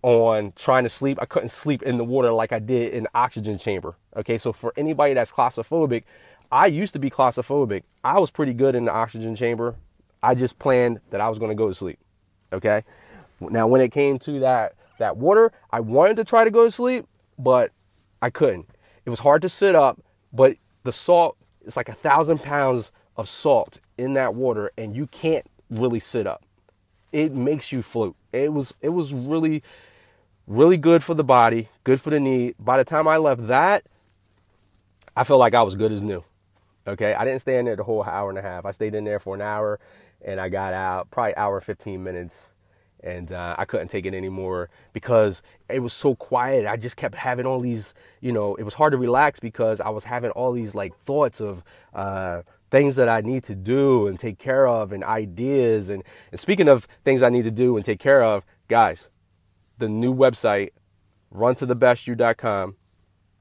on 0.04 0.54
trying 0.56 0.84
to 0.84 0.90
sleep. 0.90 1.20
I 1.22 1.26
couldn't 1.26 1.50
sleep 1.50 1.84
in 1.84 1.98
the 1.98 2.04
water 2.04 2.32
like 2.32 2.52
I 2.52 2.60
did 2.60 2.94
in 2.94 3.04
the 3.04 3.10
oxygen 3.14 3.58
chamber. 3.58 3.96
Okay, 4.16 4.38
so 4.38 4.52
for 4.52 4.74
anybody 4.76 5.14
that's 5.14 5.32
claustrophobic, 5.32 6.04
I 6.52 6.68
used 6.68 6.94
to 6.94 7.00
be 7.00 7.10
claustrophobic. 7.10 7.84
I 8.04 8.20
was 8.20 8.32
pretty 8.32 8.54
good 8.54 8.76
in 8.76 8.86
the 8.86 8.92
oxygen 8.92 9.36
chamber. 9.36 9.76
I 10.24 10.34
just 10.36 10.60
planned 10.60 11.00
that 11.10 11.22
I 11.22 11.30
was 11.30 11.40
going 11.40 11.50
to 11.50 11.56
go 11.56 11.68
to 11.68 11.76
sleep. 11.76 12.00
Okay, 12.54 12.84
now 13.40 13.68
when 13.68 13.82
it 13.82 13.92
came 13.92 14.20
to 14.20 14.40
that 14.40 14.76
that 15.00 15.18
water, 15.18 15.52
I 15.72 15.80
wanted 15.80 16.18
to 16.18 16.24
try 16.24 16.44
to 16.44 16.52
go 16.52 16.66
to 16.66 16.72
sleep, 16.72 17.06
but 17.40 17.72
I 18.22 18.30
couldn't. 18.30 18.68
It 19.06 19.10
was 19.10 19.20
hard 19.20 19.42
to 19.42 19.50
sit 19.50 19.76
up, 19.76 20.00
but 20.32 20.56
the 20.84 20.92
salt 20.92 21.38
it's 21.66 21.78
like 21.78 21.90
a 21.90 21.94
thousand 21.94 22.42
pounds 22.42 22.92
of 23.18 23.30
salt 23.30 23.78
in 23.98 24.14
that 24.14 24.34
water, 24.34 24.72
and 24.78 24.96
you 24.96 25.08
can't 25.08 25.46
really 25.70 26.00
sit 26.00 26.28
up. 26.28 26.44
It 27.12 27.34
makes 27.34 27.72
you 27.72 27.82
float. 27.82 28.16
It 28.32 28.54
was 28.54 28.74
it 28.82 28.90
was 28.90 29.14
really 29.14 29.64
really 30.52 30.78
good 30.78 31.02
for 31.02 31.14
the 31.14 31.24
body, 31.24 31.70
good 31.86 32.02
for 32.02 32.10
the 32.10 32.20
knee. 32.20 32.54
By 32.60 32.78
the 32.78 32.84
time 32.84 33.08
I 33.08 33.18
left 33.18 33.48
that, 33.48 33.84
I 35.16 35.24
felt 35.24 35.40
like 35.40 35.54
I 35.54 35.62
was 35.62 35.76
good 35.78 35.92
as 35.94 36.02
new. 36.02 36.24
Okay, 36.86 37.14
I 37.14 37.24
didn't 37.24 37.42
stay 37.42 37.58
in 37.58 37.66
there 37.66 37.76
the 37.76 37.84
whole 37.84 38.04
hour 38.04 38.30
and 38.30 38.38
a 38.38 38.42
half. 38.42 38.66
I 38.66 38.72
stayed 38.72 38.94
in 38.94 39.06
there 39.06 39.20
for 39.20 39.34
an 39.34 39.42
hour, 39.42 39.80
and 40.26 40.42
I 40.42 40.50
got 40.50 40.74
out 40.74 41.10
probably 41.10 41.36
hour 41.38 41.62
fifteen 41.62 42.04
minutes, 42.04 42.38
and 43.02 43.32
uh, 43.32 43.56
I 43.58 43.66
couldn't 43.66 43.88
take 43.88 44.06
it 44.06 44.14
anymore 44.14 44.70
because 44.92 45.42
it 45.70 45.80
was 45.80 45.94
so 45.94 46.16
quiet. 46.16 46.68
I 46.68 46.76
just 46.76 46.98
kept 46.98 47.16
having 47.16 47.46
all 47.46 47.62
these, 47.62 47.94
you 48.20 48.34
know, 48.34 48.56
it 48.56 48.64
was 48.64 48.74
hard 48.74 48.92
to 48.92 48.98
relax 48.98 49.40
because 49.40 49.80
I 49.80 49.90
was 49.90 50.04
having 50.04 50.32
all 50.32 50.52
these 50.52 50.76
like 50.76 50.94
thoughts 51.06 51.40
of 51.40 51.64
uh, 51.94 52.42
things 52.72 52.98
that 52.98 53.08
I 53.08 53.22
need 53.22 53.46
to 53.46 53.56
do 53.56 54.08
and 54.08 54.20
take 54.20 54.38
care 54.38 54.68
of 54.68 54.92
and 54.92 55.04
ideas. 55.04 55.90
And, 55.90 56.04
and 56.32 56.40
speaking 56.40 56.68
of 56.68 56.88
things 57.06 57.22
I 57.22 57.30
need 57.30 57.44
to 57.44 57.52
do 57.52 57.78
and 57.78 57.86
take 57.86 58.00
care 58.00 58.24
of, 58.24 58.44
guys, 58.68 59.10
the 59.82 59.90
new 59.90 60.16
website, 60.16 60.70
runtothebestyou.com, 61.36 62.76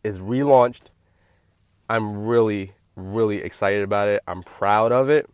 is 0.03 0.19
relaunched. 0.19 0.87
I'm 1.89 2.27
really, 2.27 2.73
really 2.97 3.39
excited 3.39 3.83
about 3.83 4.09
it. 4.09 4.23
I'm 4.27 4.43
proud 4.43 4.91
of 4.91 5.11
it 5.11 5.27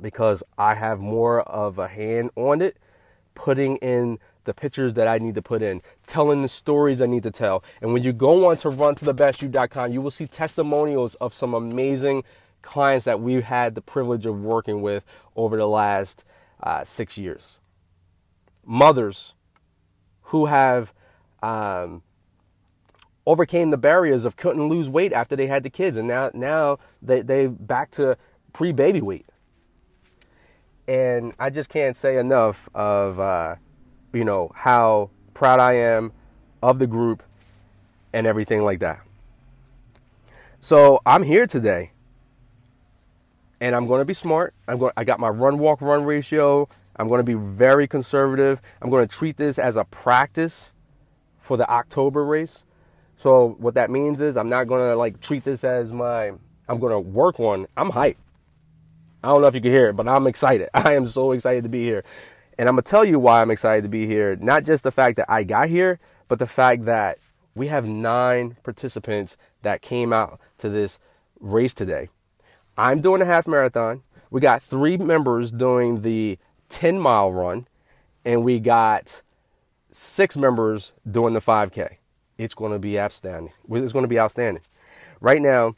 because 0.00 0.42
I 0.58 0.74
have 0.74 1.00
more 1.00 1.40
of 1.42 1.78
a 1.78 1.88
hand 1.88 2.30
on 2.36 2.60
it 2.60 2.76
putting 3.34 3.76
in 3.76 4.18
the 4.44 4.52
pictures 4.52 4.94
that 4.94 5.06
I 5.06 5.18
need 5.18 5.36
to 5.36 5.42
put 5.42 5.62
in, 5.62 5.82
telling 6.06 6.42
the 6.42 6.48
stories 6.48 7.00
I 7.00 7.06
need 7.06 7.22
to 7.22 7.30
tell. 7.30 7.62
And 7.80 7.92
when 7.92 8.02
you 8.02 8.12
go 8.12 8.50
on 8.50 8.56
to 8.58 8.68
runtothebestyou.com, 8.70 9.92
you 9.92 10.00
will 10.00 10.10
see 10.10 10.26
testimonials 10.26 11.14
of 11.16 11.32
some 11.32 11.54
amazing 11.54 12.24
clients 12.62 13.04
that 13.04 13.20
we've 13.20 13.46
had 13.46 13.74
the 13.76 13.80
privilege 13.82 14.26
of 14.26 14.40
working 14.40 14.82
with 14.82 15.04
over 15.36 15.56
the 15.56 15.68
last 15.68 16.24
uh, 16.62 16.82
six 16.82 17.16
years. 17.16 17.58
Mothers 18.64 19.34
who 20.28 20.46
have 20.46 20.92
um, 21.42 22.02
overcame 23.26 23.70
the 23.70 23.76
barriers 23.76 24.24
of 24.24 24.36
couldn't 24.36 24.68
lose 24.68 24.88
weight 24.88 25.12
after 25.12 25.36
they 25.36 25.46
had 25.46 25.62
the 25.62 25.70
kids, 25.70 25.96
and 25.96 26.08
now 26.08 26.30
now 26.32 26.78
they 27.02 27.20
they 27.20 27.46
back 27.46 27.90
to 27.92 28.16
pre 28.52 28.72
baby 28.72 29.00
weight 29.00 29.26
and 30.88 31.34
I 31.38 31.50
just 31.50 31.68
can't 31.68 31.96
say 31.96 32.16
enough 32.16 32.68
of 32.74 33.20
uh, 33.20 33.56
you 34.12 34.24
know 34.24 34.50
how 34.54 35.10
proud 35.34 35.60
I 35.60 35.74
am 35.74 36.12
of 36.62 36.78
the 36.78 36.86
group 36.86 37.22
and 38.12 38.26
everything 38.26 38.64
like 38.64 38.80
that. 38.80 39.00
So 40.60 41.00
I'm 41.06 41.22
here 41.22 41.46
today, 41.46 41.92
and 43.60 43.74
I'm 43.74 43.86
going 43.86 44.00
to 44.00 44.04
be 44.04 44.14
smart. 44.14 44.54
I'm 44.66 44.78
going. 44.78 44.92
I 44.96 45.04
got 45.04 45.18
my 45.18 45.28
run 45.28 45.58
walk 45.58 45.80
run 45.82 46.04
ratio. 46.04 46.68
I'm 46.96 47.08
going 47.08 47.18
to 47.18 47.24
be 47.24 47.34
very 47.34 47.88
conservative. 47.88 48.60
I'm 48.80 48.90
going 48.90 49.06
to 49.06 49.12
treat 49.12 49.36
this 49.36 49.58
as 49.58 49.76
a 49.76 49.84
practice 49.84 50.66
for 51.38 51.56
the 51.56 51.68
October 51.68 52.24
race. 52.24 52.64
So 53.16 53.56
what 53.58 53.74
that 53.74 53.90
means 53.90 54.20
is 54.20 54.36
I'm 54.36 54.48
not 54.48 54.68
going 54.68 54.88
to 54.88 54.96
like 54.96 55.20
treat 55.20 55.44
this 55.44 55.64
as 55.64 55.92
my. 55.92 56.32
I'm 56.68 56.78
going 56.78 56.92
to 56.92 57.00
work 57.00 57.38
one. 57.38 57.66
I'm 57.76 57.90
hyped. 57.90 58.16
I 59.22 59.28
don't 59.28 59.40
know 59.40 59.48
if 59.48 59.54
you 59.54 59.60
can 59.60 59.70
hear 59.70 59.88
it, 59.88 59.96
but 59.96 60.06
I'm 60.06 60.26
excited. 60.26 60.68
I 60.74 60.92
am 60.92 61.08
so 61.08 61.32
excited 61.32 61.62
to 61.64 61.68
be 61.68 61.82
here. 61.82 62.04
And 62.58 62.68
I'm 62.68 62.74
going 62.74 62.84
to 62.84 62.88
tell 62.88 63.04
you 63.04 63.18
why 63.18 63.40
I'm 63.40 63.50
excited 63.50 63.82
to 63.82 63.88
be 63.88 64.06
here. 64.06 64.36
Not 64.36 64.64
just 64.64 64.84
the 64.84 64.92
fact 64.92 65.16
that 65.16 65.30
I 65.30 65.44
got 65.44 65.68
here, 65.68 65.98
but 66.28 66.38
the 66.38 66.46
fact 66.46 66.84
that 66.84 67.18
we 67.54 67.68
have 67.68 67.86
nine 67.86 68.56
participants 68.62 69.36
that 69.62 69.82
came 69.82 70.12
out 70.12 70.38
to 70.58 70.68
this 70.68 70.98
race 71.40 71.74
today. 71.74 72.08
I'm 72.78 73.00
doing 73.00 73.20
a 73.20 73.24
half 73.24 73.48
marathon. 73.48 74.02
We 74.30 74.40
got 74.40 74.62
three 74.62 74.96
members 74.96 75.50
doing 75.50 76.02
the 76.02 76.38
10 76.70 77.00
mile 77.00 77.32
run, 77.32 77.66
and 78.24 78.44
we 78.44 78.60
got 78.60 79.20
six 79.90 80.36
members 80.36 80.92
doing 81.10 81.34
the 81.34 81.40
5K. 81.40 81.96
It's 82.38 82.54
going 82.54 82.70
to 82.70 82.78
be 82.78 82.98
outstanding. 82.98 83.52
It's 83.68 83.92
going 83.92 84.04
to 84.04 84.08
be 84.08 84.20
outstanding. 84.20 84.62
Right 85.20 85.42
now, 85.42 85.72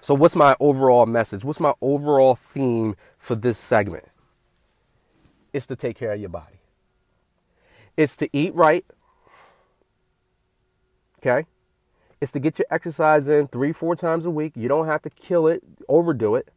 so, 0.00 0.14
what's 0.14 0.34
my 0.34 0.56
overall 0.58 1.06
message? 1.06 1.44
What's 1.44 1.60
my 1.60 1.74
overall 1.80 2.36
theme 2.36 2.96
for 3.18 3.34
this 3.34 3.58
segment? 3.58 4.04
It's 5.52 5.66
to 5.66 5.76
take 5.76 5.96
care 5.96 6.12
of 6.12 6.20
your 6.20 6.28
body. 6.28 6.60
It's 7.96 8.16
to 8.18 8.28
eat 8.32 8.54
right. 8.54 8.84
Okay? 11.18 11.46
It's 12.20 12.32
to 12.32 12.40
get 12.40 12.58
your 12.58 12.66
exercise 12.70 13.28
in 13.28 13.48
three, 13.48 13.72
four 13.72 13.94
times 13.94 14.26
a 14.26 14.30
week. 14.30 14.52
You 14.56 14.68
don't 14.68 14.86
have 14.86 15.02
to 15.02 15.10
kill 15.10 15.46
it, 15.46 15.62
overdo 15.88 16.34
it. 16.34 16.48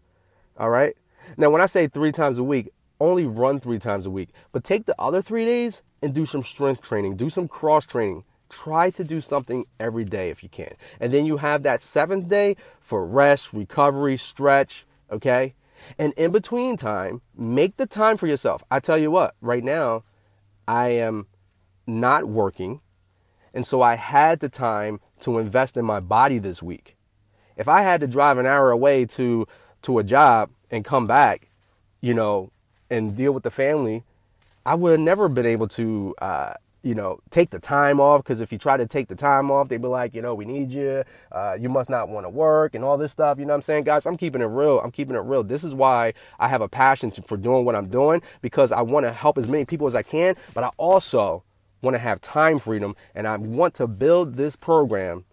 All 0.58 0.70
right? 0.70 0.96
Now, 1.38 1.50
when 1.50 1.62
I 1.62 1.66
say 1.68 1.88
three 1.88 2.12
times 2.12 2.38
a 2.38 2.44
week, 2.44 2.72
only 3.00 3.26
run 3.26 3.60
three 3.60 3.80
times 3.80 4.06
a 4.06 4.10
week. 4.10 4.30
But 4.52 4.64
take 4.64 4.86
the 4.86 5.00
other 5.00 5.22
three 5.22 5.46
days 5.46 5.82
and 6.02 6.14
do 6.14 6.26
some 6.26 6.44
strength 6.44 6.82
training, 6.82 7.16
do 7.16 7.30
some 7.30 7.48
cross 7.48 7.86
training, 7.86 8.24
try 8.50 8.90
to 8.92 9.04
do 9.04 9.22
something 9.22 9.66
every 9.80 10.06
day 10.06 10.30
if 10.30 10.44
you 10.44 10.50
can. 10.50 10.76
And 11.00 11.14
then 11.14 11.26
you 11.26 11.38
have 11.38 11.64
that 11.64 11.82
seventh 11.82 12.30
day 12.30 12.56
for 12.80 13.06
rest, 13.06 13.54
recovery, 13.54 14.18
stretch, 14.18 14.86
okay? 15.12 15.56
And 15.98 16.14
in 16.14 16.32
between 16.32 16.78
time, 16.78 17.22
make 17.36 17.76
the 17.76 17.88
time 17.88 18.18
for 18.18 18.28
yourself. 18.28 18.64
I 18.70 18.80
tell 18.80 18.98
you 18.98 19.10
what, 19.10 19.34
right 19.42 19.64
now, 19.64 20.04
I 20.68 20.90
am 20.90 21.28
not 21.88 22.26
working. 22.28 22.82
And 23.54 23.66
so 23.66 23.82
I 23.82 23.96
had 23.96 24.40
the 24.40 24.50
time 24.50 25.00
to 25.22 25.40
invest 25.40 25.78
in 25.78 25.86
my 25.86 26.00
body 26.00 26.40
this 26.40 26.62
week. 26.62 26.96
If 27.58 27.68
I 27.68 27.82
had 27.82 28.02
to 28.02 28.08
drive 28.08 28.38
an 28.38 28.46
hour 28.46 28.72
away 28.72 29.06
to 29.06 29.48
to 29.84 30.00
a 30.00 30.04
job 30.04 30.50
and 30.70 30.86
come 30.86 31.08
back, 31.08 31.48
you 32.02 32.14
know, 32.14 32.52
and 32.90 33.16
deal 33.16 33.32
with 33.32 33.44
the 33.44 33.52
family, 33.52 34.04
I 34.66 34.76
would 34.76 34.92
have 34.92 35.00
never 35.00 35.28
been 35.28 35.46
able 35.46 35.68
to 35.70 36.16
uh, 36.22 36.54
you 36.84 36.96
know, 36.96 37.20
take 37.30 37.52
the 37.52 37.60
time 37.60 38.00
off 38.00 38.24
because 38.24 38.40
if 38.40 38.52
you 38.52 38.58
try 38.58 38.76
to 38.76 38.88
take 38.88 39.08
the 39.08 39.16
time 39.16 39.52
off, 39.52 39.70
they'd 39.70 39.82
be 39.82 39.88
like, 39.88 40.16
you 40.16 40.22
know, 40.22 40.34
we 40.34 40.46
need 40.46 40.72
you. 40.72 41.04
Uh, 41.32 41.56
you 41.60 41.70
must 41.70 41.90
not 41.90 42.10
want 42.10 42.26
to 42.26 42.30
work 42.30 42.74
and 42.74 42.84
all 42.84 42.98
this 42.98 43.12
stuff. 43.12 43.38
You 43.38 43.46
know 43.46 43.54
what 43.54 43.58
I'm 43.58 43.62
saying, 43.62 43.84
guys? 43.84 44.06
I'm 44.06 44.18
keeping 44.18 44.42
it 44.42 44.46
real. 44.46 44.80
I'm 44.80 44.92
keeping 44.92 45.16
it 45.16 45.20
real. 45.20 45.44
This 45.44 45.64
is 45.64 45.74
why 45.74 46.14
I 46.40 46.48
have 46.48 46.62
a 46.62 46.68
passion 46.68 47.12
to, 47.12 47.22
for 47.22 47.38
doing 47.38 47.66
what 47.66 47.76
I'm 47.76 47.88
doing 47.88 48.22
because 48.42 48.72
I 48.72 48.82
want 48.82 49.06
to 49.06 49.14
help 49.14 49.38
as 49.38 49.48
many 49.48 49.66
people 49.66 49.88
as 49.88 49.96
I 49.96 50.02
can, 50.02 50.36
but 50.54 50.64
I 50.64 50.72
also 50.78 51.44
want 51.82 51.96
to 51.96 52.00
have 52.00 52.22
time 52.22 52.60
freedom 52.60 52.96
and 53.16 53.28
I 53.28 53.38
want 53.38 53.74
to 53.76 53.88
build 53.88 54.36
this 54.36 54.56
program 54.56 55.26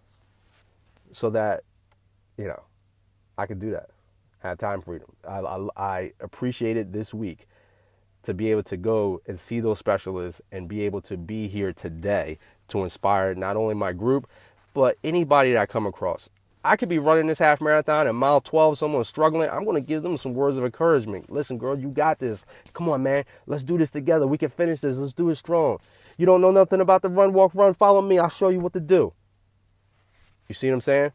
so 1.13 1.29
that, 1.31 1.63
you 2.37 2.45
know, 2.45 2.63
I 3.37 3.45
can 3.45 3.59
do 3.59 3.71
that. 3.71 3.89
Have 4.39 4.57
time 4.57 4.81
freedom. 4.81 5.11
I, 5.27 5.39
I, 5.39 5.67
I 5.77 6.11
appreciate 6.19 6.77
it 6.77 6.93
this 6.93 7.13
week 7.13 7.47
to 8.23 8.33
be 8.33 8.51
able 8.51 8.63
to 8.63 8.77
go 8.77 9.21
and 9.27 9.39
see 9.39 9.59
those 9.59 9.79
specialists 9.79 10.41
and 10.51 10.67
be 10.67 10.81
able 10.81 11.01
to 11.01 11.17
be 11.17 11.47
here 11.47 11.73
today 11.73 12.37
to 12.67 12.83
inspire 12.83 13.33
not 13.33 13.55
only 13.55 13.75
my 13.75 13.93
group, 13.93 14.29
but 14.73 14.97
anybody 15.03 15.53
that 15.53 15.61
I 15.61 15.65
come 15.65 15.85
across. 15.85 16.29
I 16.63 16.75
could 16.75 16.89
be 16.89 16.99
running 16.99 17.27
this 17.27 17.39
half 17.39 17.61
marathon 17.61 18.07
at 18.07 18.15
mile 18.15 18.41
12, 18.41 18.77
someone's 18.77 19.07
struggling. 19.07 19.49
I'm 19.49 19.63
going 19.63 19.81
to 19.81 19.87
give 19.87 20.03
them 20.03 20.17
some 20.17 20.33
words 20.33 20.57
of 20.57 20.65
encouragement. 20.65 21.29
Listen, 21.29 21.57
girl, 21.57 21.79
you 21.79 21.89
got 21.89 22.19
this. 22.19 22.45
Come 22.73 22.89
on, 22.89 23.01
man. 23.01 23.23
Let's 23.45 23.63
do 23.63 23.77
this 23.77 23.91
together. 23.91 24.27
We 24.27 24.37
can 24.37 24.49
finish 24.49 24.81
this. 24.81 24.97
Let's 24.97 25.13
do 25.13 25.29
it 25.29 25.35
strong. 25.35 25.79
You 26.17 26.25
don't 26.25 26.41
know 26.41 26.51
nothing 26.51 26.81
about 26.81 27.01
the 27.01 27.09
run, 27.09 27.31
walk, 27.31 27.55
run. 27.55 27.73
Follow 27.73 28.01
me. 28.01 28.19
I'll 28.19 28.27
show 28.27 28.49
you 28.49 28.59
what 28.59 28.73
to 28.73 28.81
do. 28.81 29.13
You 30.49 30.55
see 30.55 30.67
what 30.67 30.75
I'm 30.75 30.81
saying? 30.81 31.11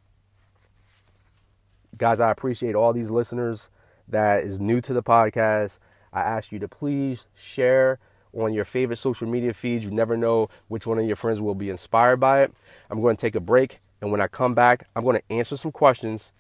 Guys, 1.99 2.21
I 2.21 2.31
appreciate 2.31 2.75
all 2.75 2.95
these 2.95 3.11
listeners 3.11 3.69
that 4.09 4.45
is 4.45 4.61
new 4.61 4.81
to 4.81 4.95
the 4.95 5.03
podcast. 5.03 5.79
I 6.13 6.21
ask 6.21 6.53
you 6.53 6.59
to 6.61 6.69
please 6.69 7.27
share 7.35 7.99
on 8.37 8.53
your 8.53 8.65
favorite 8.65 8.99
social 8.99 9.29
media 9.29 9.55
feeds. 9.55 9.85
You 9.85 9.91
never 9.91 10.17
know 10.17 10.49
which 10.69 10.87
one 10.87 10.99
of 10.99 11.07
your 11.07 11.17
friends 11.17 11.41
will 11.41 11.55
be 11.55 11.71
inspired 11.71 12.19
by 12.21 12.43
it. 12.43 12.53
I'm 12.91 13.01
going 13.01 13.17
to 13.17 13.21
take 13.21 13.35
a 13.35 13.41
break, 13.41 13.79
and 14.01 14.11
when 14.11 14.21
I 14.21 14.27
come 14.27 14.55
back, 14.55 14.89
I'm 14.95 15.05
going 15.05 15.17
to 15.17 15.33
answer 15.33 15.57
some 15.57 15.73
questions. 15.73 16.31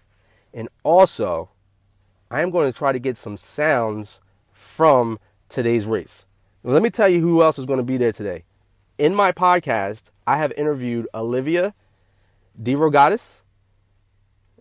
And 0.52 0.68
also, 0.82 1.50
I 2.30 2.42
am 2.42 2.50
going 2.50 2.70
to 2.70 2.76
try 2.76 2.92
to 2.92 2.98
get 2.98 3.18
some 3.18 3.36
sounds 3.36 4.20
from 4.52 5.18
today's 5.48 5.86
race. 5.86 6.24
Let 6.62 6.82
me 6.82 6.90
tell 6.90 7.08
you 7.08 7.20
who 7.20 7.42
else 7.42 7.58
is 7.58 7.66
going 7.66 7.78
to 7.78 7.84
be 7.84 7.96
there 7.96 8.12
today. 8.12 8.44
In 8.96 9.14
my 9.14 9.32
podcast, 9.32 10.04
I 10.26 10.36
have 10.36 10.52
interviewed 10.52 11.08
Olivia 11.14 11.74
DeRogatis. 12.60 13.40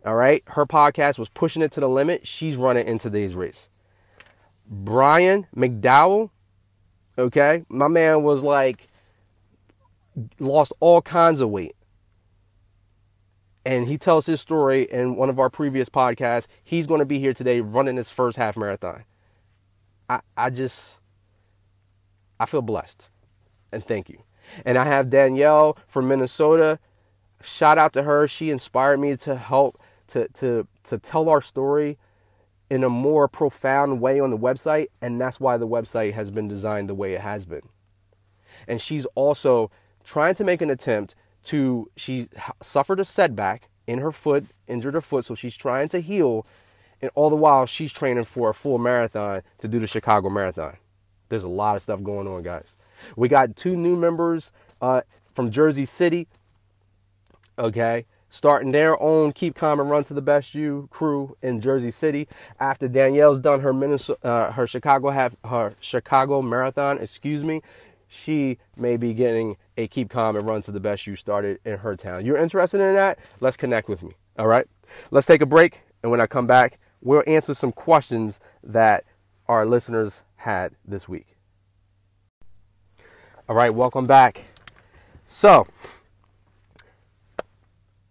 All 0.06 0.16
right, 0.16 0.44
her 0.48 0.66
podcast 0.66 1.18
was 1.18 1.30
Pushing 1.30 1.62
It 1.62 1.72
to 1.74 1.80
the 1.80 1.88
Limit. 1.88 2.28
She's 2.28 2.58
running 2.58 2.86
in 2.88 3.00
today's 3.00 3.36
race. 3.36 3.68
Brian 4.70 5.48
McDowell, 5.56 6.32
okay, 7.18 7.64
my 7.70 7.88
man 7.88 8.24
was 8.24 8.42
like, 8.42 8.88
lost 10.40 10.74
all 10.80 11.02
kinds 11.02 11.40
of 11.40 11.50
weight. 11.50 11.76
And 13.66 13.88
he 13.88 13.98
tells 13.98 14.26
his 14.26 14.42
story 14.42 14.84
in 14.84 15.16
one 15.16 15.30
of 15.30 15.40
our 15.40 15.50
previous 15.50 15.90
podcasts. 15.90 16.48
He's 16.64 16.86
going 16.86 17.00
to 17.00 17.06
be 17.06 17.20
here 17.20 17.34
today 17.34 17.62
running 17.62 17.96
his 17.96 18.10
first 18.10 18.38
half 18.38 18.58
marathon. 18.58 19.06
I, 20.10 20.20
I 20.36 20.50
just, 20.50 20.96
I 22.40 22.46
feel 22.46 22.62
blessed. 22.62 23.08
And 23.72 23.86
thank 23.86 24.10
you. 24.10 24.22
And 24.66 24.78
I 24.78 24.84
have 24.84 25.10
Danielle 25.10 25.78
from 25.86 26.10
Minnesota. 26.10 26.78
Shout 27.42 27.78
out 27.78 27.94
to 27.94 28.04
her. 28.04 28.28
She 28.28 28.50
inspired 28.50 29.00
me 29.00 29.16
to 29.18 29.36
help 29.36 29.78
to, 30.08 30.28
to, 30.34 30.68
to 30.84 30.98
tell 30.98 31.30
our 31.30 31.42
story 31.42 31.98
in 32.70 32.84
a 32.84 32.90
more 32.90 33.28
profound 33.28 34.02
way 34.02 34.20
on 34.20 34.30
the 34.30 34.38
website, 34.38 34.88
and 35.02 35.20
that's 35.20 35.40
why 35.40 35.58
the 35.58 35.68
website 35.68 36.14
has 36.14 36.32
been 36.32 36.48
designed 36.48 36.90
the 36.90 36.96
way 36.96 37.14
it 37.14 37.22
has 37.22 37.46
been. 37.46 37.62
And 38.68 38.82
she's 38.82 39.06
also 39.16 39.70
trying 40.04 40.36
to 40.36 40.44
make 40.44 40.62
an 40.62 40.70
attempt 40.70 41.16
to, 41.46 41.90
she 41.96 42.30
suffered 42.62 43.00
a 43.00 43.06
setback 43.06 43.70
in 43.86 44.00
her 44.00 44.12
foot, 44.12 44.46
injured 44.68 44.94
her 44.94 45.02
foot, 45.02 45.26
so 45.26 45.36
she's 45.36 45.56
trying 45.56 45.90
to 45.90 46.00
heal, 46.00 46.46
and 47.02 47.12
all 47.16 47.30
the 47.30 47.36
while 47.36 47.66
she's 47.66 47.92
training 47.92 48.26
for 48.26 48.50
a 48.50 48.54
full 48.54 48.78
marathon 48.78 49.42
to 49.60 49.68
do 49.68 49.80
the 49.80 49.88
Chicago 49.88 50.30
Marathon. 50.30 50.78
There's 51.30 51.44
a 51.44 51.50
lot 51.50 51.76
of 51.76 51.82
stuff 51.82 52.02
going 52.02 52.28
on, 52.28 52.44
guys. 52.44 52.66
We 53.18 53.28
got 53.28 53.56
two 53.56 53.76
new 53.76 53.98
members 53.98 54.52
uh, 54.82 55.02
from 55.34 55.52
Jersey 55.52 55.86
City. 55.86 56.28
Okay, 57.60 58.06
starting 58.34 58.72
their 58.72 59.00
own 59.02 59.32
Keep 59.32 59.54
Calm 59.54 59.80
and 59.80 59.92
Run 59.92 60.04
to 60.06 60.14
the 60.16 60.22
Best 60.22 60.56
You 60.56 60.88
crew 60.90 61.38
in 61.44 61.62
Jersey 61.62 61.92
City. 61.92 62.28
After 62.60 62.88
Danielle's 62.88 63.38
done 63.38 63.60
her 63.60 63.72
Minnesota, 63.72 64.28
uh, 64.28 64.52
her 64.52 64.66
Chicago 64.66 65.12
half, 65.12 65.40
her 65.44 65.76
Chicago 65.80 66.42
marathon, 66.42 66.98
excuse 66.98 67.44
me, 67.44 67.62
she 68.08 68.58
may 68.76 68.98
be 68.98 69.14
getting 69.14 69.56
a 69.78 69.88
Keep 69.88 70.10
Calm 70.10 70.36
and 70.36 70.48
Run 70.48 70.64
to 70.64 70.72
the 70.72 70.80
Best 70.80 71.06
You 71.06 71.16
started 71.16 71.60
in 71.64 71.78
her 71.78 71.96
town. 71.96 72.26
You're 72.26 72.38
interested 72.38 72.82
in 72.82 72.96
that? 72.96 73.20
Let's 73.40 73.56
connect 73.56 73.88
with 73.88 74.02
me. 74.02 74.14
All 74.40 74.48
right, 74.48 74.66
let's 75.12 75.28
take 75.28 75.44
a 75.44 75.46
break, 75.46 75.82
and 76.02 76.10
when 76.10 76.20
I 76.20 76.26
come 76.26 76.48
back, 76.48 76.80
we'll 77.02 77.24
answer 77.28 77.54
some 77.54 77.72
questions 77.72 78.40
that 78.64 79.04
our 79.48 79.64
listeners 79.64 80.24
had 80.38 80.74
this 80.84 81.08
week. 81.08 81.38
All 83.48 83.56
right, 83.56 83.72
welcome 83.72 84.08
back. 84.08 84.46
So, 85.24 85.68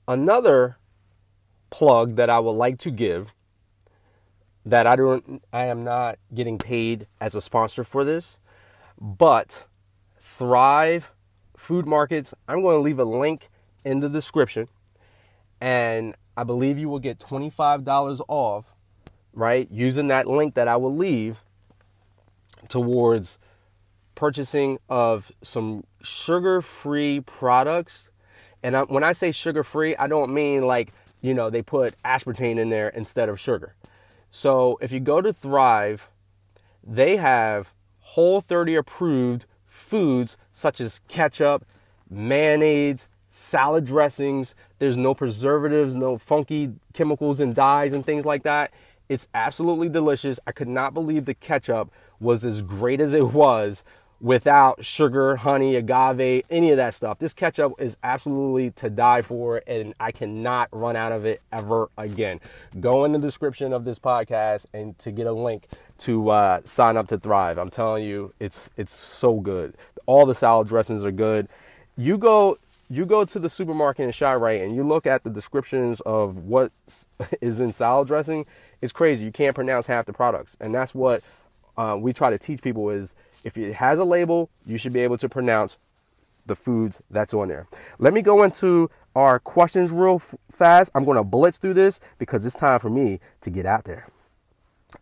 another 0.09 0.77
plug 1.71 2.17
that 2.17 2.29
I 2.29 2.39
would 2.39 2.53
like 2.53 2.79
to 2.81 2.91
give 2.91 3.33
that 4.65 4.87
I 4.87 4.97
don't 4.97 5.43
I 5.53 5.67
am 5.67 5.85
not 5.85 6.19
getting 6.35 6.59
paid 6.59 7.07
as 7.21 7.35
a 7.35 7.41
sponsor 7.41 7.85
for 7.85 8.05
this, 8.05 8.37
but 9.01 9.65
Thrive 10.39 11.11
Food 11.57 11.87
Markets, 11.87 12.35
I'm 12.49 12.63
going 12.63 12.77
to 12.77 12.81
leave 12.81 12.99
a 12.99 13.05
link 13.05 13.49
in 13.85 14.01
the 14.01 14.09
description 14.09 14.69
and 15.61 16.15
I 16.37 16.45
believe 16.45 16.79
you 16.79 16.89
will 16.89 16.99
get 16.99 17.19
$25 17.19 18.21
off, 18.27 18.75
right? 19.33 19.69
Using 19.71 20.09
that 20.09 20.27
link 20.27 20.55
that 20.55 20.67
I 20.67 20.77
will 20.77 20.95
leave 20.95 21.39
towards 22.69 23.39
purchasing 24.15 24.79
of 24.89 25.31
some 25.43 25.85
sugar-free 26.03 27.21
products. 27.21 28.09
And 28.63 28.77
I, 28.77 28.83
when 28.83 29.05
I 29.05 29.13
say 29.13 29.33
sugar-free, 29.33 29.97
I 29.97 30.07
don't 30.07 30.33
mean 30.33 30.63
like, 30.63 30.93
you 31.21 31.35
know, 31.35 31.51
they 31.51 31.63
put 31.63 31.95
aspartame 32.03 32.59
in 32.59 32.71
there 32.71 32.89
instead 32.89 33.29
of 33.29 33.41
sugar. 33.41 33.75
So 34.31 34.79
if 34.81 34.93
you 34.93 35.01
go 35.01 35.21
to 35.21 35.33
Thrive, 35.33 36.03
they 36.83 37.17
have 37.17 37.69
Whole 38.01 38.41
30 38.41 38.75
approved 38.75 39.47
foods 39.67 40.37
such 40.53 40.81
as 40.81 41.01
ketchup, 41.09 41.65
mayonnaise, 42.11 43.13
salad 43.31 43.87
dressings. 43.87 44.55
There's 44.79 44.97
no 44.97 45.15
preservatives, 45.15 45.97
no 45.97 46.17
funky 46.17 46.73
chemicals 46.93 47.41
and 47.41 47.55
dyes 47.55 47.93
and 47.95 48.05
things 48.05 48.25
like 48.25 48.43
that. 48.43 48.73
It's 49.09 49.29
absolutely 49.35 49.89
delicious. 49.89 50.39
I 50.47 50.53
could 50.53 50.69
not 50.69 50.95
believe 50.95 51.25
the 51.25 51.35
ketchup 51.35 51.91
was 52.21 52.45
as 52.45 52.63
great 52.63 53.01
as 53.01 53.13
it 53.13 53.33
was 53.33 53.83
without 54.23 54.85
sugar, 54.85 55.35
honey, 55.37 55.75
agave, 55.75 56.45
any 56.49 56.71
of 56.71 56.77
that 56.77 56.95
stuff. 56.95 57.19
This 57.19 57.33
ketchup 57.33 57.73
is 57.81 57.97
absolutely 58.05 58.71
to 58.71 58.89
die 58.89 59.21
for, 59.21 59.61
and 59.67 59.95
I 59.99 60.13
cannot 60.13 60.69
run 60.71 60.95
out 60.95 61.11
of 61.11 61.27
it 61.27 61.43
ever 61.53 61.89
again. 61.99 62.39
Go 62.81 63.05
in 63.05 63.13
the 63.13 63.19
description 63.19 63.73
of 63.73 63.85
this 63.85 63.99
podcast 63.99 64.67
and 64.73 64.97
to 65.01 65.11
get 65.11 65.27
a 65.27 65.33
link 65.33 65.67
to 65.99 66.31
uh, 66.31 66.61
sign 66.65 66.97
up 66.97 67.09
to 67.09 67.19
Thrive. 67.19 67.59
I'm 67.59 67.71
telling 67.71 68.05
you, 68.05 68.33
it's 68.39 68.71
it's 68.77 68.95
so 68.95 69.41
good. 69.41 69.75
All 70.07 70.25
the 70.25 70.35
salad 70.35 70.69
dressings 70.69 71.05
are 71.05 71.13
good. 71.13 71.49
You 71.97 72.17
go 72.17 72.59
you 72.89 73.05
go 73.07 73.25
to 73.25 73.39
the 73.39 73.51
supermarket 73.51 74.05
in 74.05 74.11
ShopRite 74.11 74.63
and 74.63 74.77
you 74.77 74.85
look 74.85 75.07
at 75.07 75.25
the 75.25 75.31
descriptions 75.31 76.01
of 76.03 76.37
what 76.45 76.71
is 77.41 77.59
in 77.59 77.73
salad 77.73 78.07
dressing, 78.07 78.45
it's 78.81 78.93
crazy. 78.93 79.25
You 79.25 79.33
can't 79.33 79.55
pronounce 79.55 79.87
half 79.87 80.07
the 80.07 80.13
products, 80.13 80.57
and 80.61 80.73
that's 80.73 80.95
what 80.95 81.23
uh, 81.77 81.97
we 81.99 82.13
try 82.13 82.31
to 82.31 82.39
teach 82.39 82.63
people 82.63 82.89
is 82.91 83.17
if 83.45 83.57
it 83.57 83.75
has 83.75 83.99
a 83.99 84.05
label, 84.05 84.51
you 84.67 84.79
should 84.79 84.93
be 84.93 85.01
able 85.01 85.19
to 85.19 85.29
pronounce 85.29 85.77
the 86.47 86.57
foods 86.57 87.03
that's 87.11 87.35
on 87.35 87.49
there. 87.49 87.67
Let 87.99 88.13
me 88.13 88.23
go 88.23 88.43
into 88.43 88.91
our 89.15 89.39
questions 89.39 89.91
real 89.91 90.17
f- 90.17 90.35
fast. 90.51 90.91
I'm 90.95 91.05
going 91.05 91.17
to 91.17 91.25
blitz 91.25 91.59
through 91.59 91.75
this 91.75 92.01
because 92.19 92.45
it's 92.45 92.57
time 92.57 92.81
for 92.81 92.91
me 92.91 93.21
to 93.43 93.51
get 93.51 93.67
out 93.67 93.85
there 93.85 94.07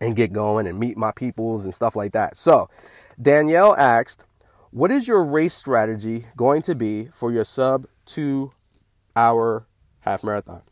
and 0.01 0.15
get 0.17 0.33
going 0.33 0.67
and 0.67 0.79
meet 0.79 0.97
my 0.97 1.13
peoples 1.13 1.65
and 1.65 1.75
stuff 1.75 1.97
like 1.97 2.13
that. 2.13 2.37
So, 2.37 2.69
Danielle 3.21 3.77
asked, 3.77 4.25
What 4.71 4.91
is 4.91 5.09
your 5.09 5.25
race 5.25 5.55
strategy 5.55 6.27
going 6.37 6.63
to 6.63 6.75
be 6.75 7.09
for 7.15 7.33
your 7.33 7.45
sub 7.45 7.87
two 8.05 8.53
hour 9.17 9.67
half 10.01 10.23
marathon? 10.23 10.63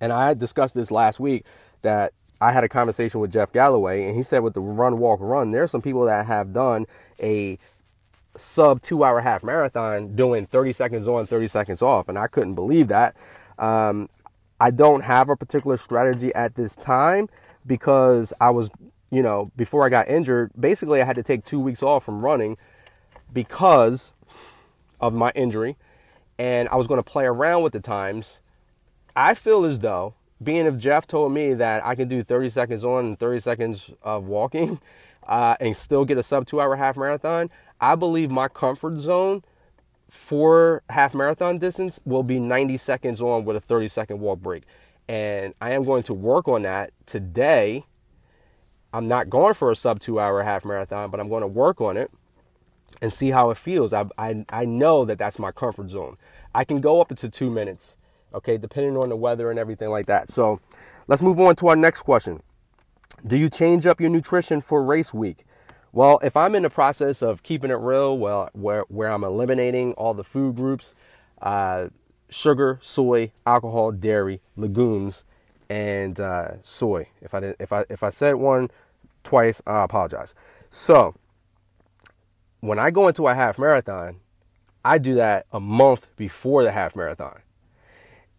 And 0.00 0.12
I 0.12 0.34
discussed 0.34 0.74
this 0.74 0.90
last 0.90 1.20
week 1.20 1.44
that 1.82 2.12
I 2.40 2.52
had 2.52 2.64
a 2.64 2.68
conversation 2.68 3.20
with 3.20 3.32
Jeff 3.32 3.52
Galloway, 3.52 4.06
and 4.06 4.16
he 4.16 4.22
said 4.22 4.40
with 4.40 4.54
the 4.54 4.60
run, 4.60 4.98
walk, 4.98 5.20
run, 5.22 5.52
there's 5.52 5.70
some 5.70 5.82
people 5.82 6.04
that 6.04 6.26
have 6.26 6.52
done 6.52 6.86
a 7.22 7.58
sub 8.36 8.82
two 8.82 9.02
hour 9.02 9.20
half 9.22 9.42
marathon 9.42 10.14
doing 10.14 10.46
30 10.46 10.72
seconds 10.72 11.08
on, 11.08 11.26
30 11.26 11.48
seconds 11.48 11.82
off, 11.82 12.08
and 12.08 12.18
I 12.18 12.26
couldn't 12.26 12.54
believe 12.54 12.88
that. 12.88 13.16
Um, 13.58 14.08
I 14.60 14.70
don't 14.70 15.02
have 15.02 15.28
a 15.28 15.36
particular 15.36 15.76
strategy 15.76 16.34
at 16.34 16.54
this 16.54 16.76
time 16.76 17.28
because 17.66 18.32
I 18.40 18.50
was, 18.50 18.70
you 19.10 19.22
know, 19.22 19.50
before 19.56 19.86
I 19.86 19.88
got 19.88 20.08
injured, 20.08 20.50
basically 20.58 21.00
I 21.00 21.04
had 21.04 21.16
to 21.16 21.22
take 21.22 21.44
two 21.44 21.60
weeks 21.60 21.82
off 21.82 22.04
from 22.04 22.22
running 22.22 22.58
because 23.32 24.10
of 25.00 25.12
my 25.12 25.30
injury, 25.34 25.76
and 26.38 26.68
I 26.68 26.76
was 26.76 26.86
going 26.86 27.02
to 27.02 27.08
play 27.08 27.24
around 27.24 27.62
with 27.62 27.72
the 27.72 27.80
times. 27.80 28.36
I 29.14 29.34
feel 29.34 29.64
as 29.64 29.78
though 29.78 30.14
being 30.42 30.66
if 30.66 30.78
Jeff 30.78 31.06
told 31.06 31.32
me 31.32 31.54
that 31.54 31.84
I 31.84 31.94
can 31.94 32.08
do 32.08 32.22
30 32.22 32.50
seconds 32.50 32.84
on 32.84 33.06
and 33.06 33.18
30 33.18 33.40
seconds 33.40 33.90
of 34.02 34.24
walking 34.24 34.80
uh, 35.26 35.56
and 35.60 35.76
still 35.76 36.04
get 36.04 36.18
a 36.18 36.22
sub 36.22 36.46
two 36.46 36.60
hour 36.60 36.76
half 36.76 36.96
marathon, 36.96 37.50
I 37.80 37.94
believe 37.94 38.30
my 38.30 38.48
comfort 38.48 38.98
zone 38.98 39.42
for 40.10 40.82
half 40.90 41.14
marathon 41.14 41.58
distance 41.58 42.00
will 42.04 42.22
be 42.22 42.38
90 42.38 42.76
seconds 42.76 43.20
on 43.20 43.44
with 43.44 43.56
a 43.56 43.60
30 43.60 43.88
second 43.88 44.20
walk 44.20 44.40
break. 44.40 44.64
And 45.08 45.54
I 45.60 45.72
am 45.72 45.84
going 45.84 46.02
to 46.04 46.14
work 46.14 46.48
on 46.48 46.62
that 46.62 46.90
today. 47.06 47.84
I'm 48.92 49.08
not 49.08 49.28
going 49.28 49.54
for 49.54 49.70
a 49.70 49.76
sub 49.76 50.00
two 50.00 50.20
hour 50.20 50.42
half 50.42 50.64
marathon, 50.64 51.10
but 51.10 51.20
I'm 51.20 51.28
going 51.28 51.42
to 51.42 51.46
work 51.46 51.80
on 51.80 51.96
it 51.96 52.10
and 53.02 53.12
see 53.12 53.30
how 53.30 53.50
it 53.50 53.56
feels. 53.56 53.92
I, 53.92 54.04
I, 54.18 54.44
I 54.48 54.64
know 54.64 55.04
that 55.04 55.18
that's 55.18 55.38
my 55.38 55.52
comfort 55.52 55.90
zone. 55.90 56.16
I 56.54 56.64
can 56.64 56.80
go 56.80 57.00
up 57.00 57.14
to 57.14 57.28
two 57.28 57.50
minutes 57.50 57.96
okay, 58.36 58.56
depending 58.56 58.96
on 58.96 59.08
the 59.08 59.16
weather 59.16 59.50
and 59.50 59.58
everything 59.58 59.90
like 59.90 60.06
that. 60.06 60.30
So 60.30 60.60
let's 61.08 61.22
move 61.22 61.40
on 61.40 61.56
to 61.56 61.68
our 61.68 61.76
next 61.76 62.02
question. 62.02 62.42
Do 63.26 63.36
you 63.36 63.48
change 63.48 63.86
up 63.86 64.00
your 64.00 64.10
nutrition 64.10 64.60
for 64.60 64.82
race 64.82 65.12
week? 65.12 65.44
Well, 65.92 66.20
if 66.22 66.36
I'm 66.36 66.54
in 66.54 66.62
the 66.62 66.70
process 66.70 67.22
of 67.22 67.42
keeping 67.42 67.70
it 67.70 67.74
real, 67.74 68.18
well, 68.18 68.50
where, 68.52 68.84
where 68.88 69.10
I'm 69.10 69.24
eliminating 69.24 69.94
all 69.94 70.12
the 70.12 70.24
food 70.24 70.56
groups, 70.56 71.02
uh, 71.40 71.88
sugar, 72.28 72.78
soy, 72.82 73.32
alcohol, 73.46 73.92
dairy, 73.92 74.40
legumes, 74.56 75.22
and 75.68 76.20
uh, 76.20 76.62
soy. 76.62 77.08
If 77.20 77.34
I 77.34 77.40
did, 77.40 77.56
if 77.58 77.72
I 77.72 77.84
if 77.88 78.02
I 78.02 78.10
said 78.10 78.34
one 78.34 78.70
twice, 79.24 79.60
I 79.66 79.84
apologize. 79.84 80.34
So 80.70 81.14
when 82.60 82.78
I 82.78 82.90
go 82.90 83.08
into 83.08 83.26
a 83.26 83.34
half 83.34 83.58
marathon, 83.58 84.20
I 84.84 84.98
do 84.98 85.14
that 85.16 85.46
a 85.52 85.60
month 85.60 86.06
before 86.16 86.62
the 86.62 86.72
half 86.72 86.94
marathon. 86.94 87.40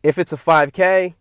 If 0.04 0.18
it's 0.18 0.32
a 0.32 0.38
5K 0.38 1.16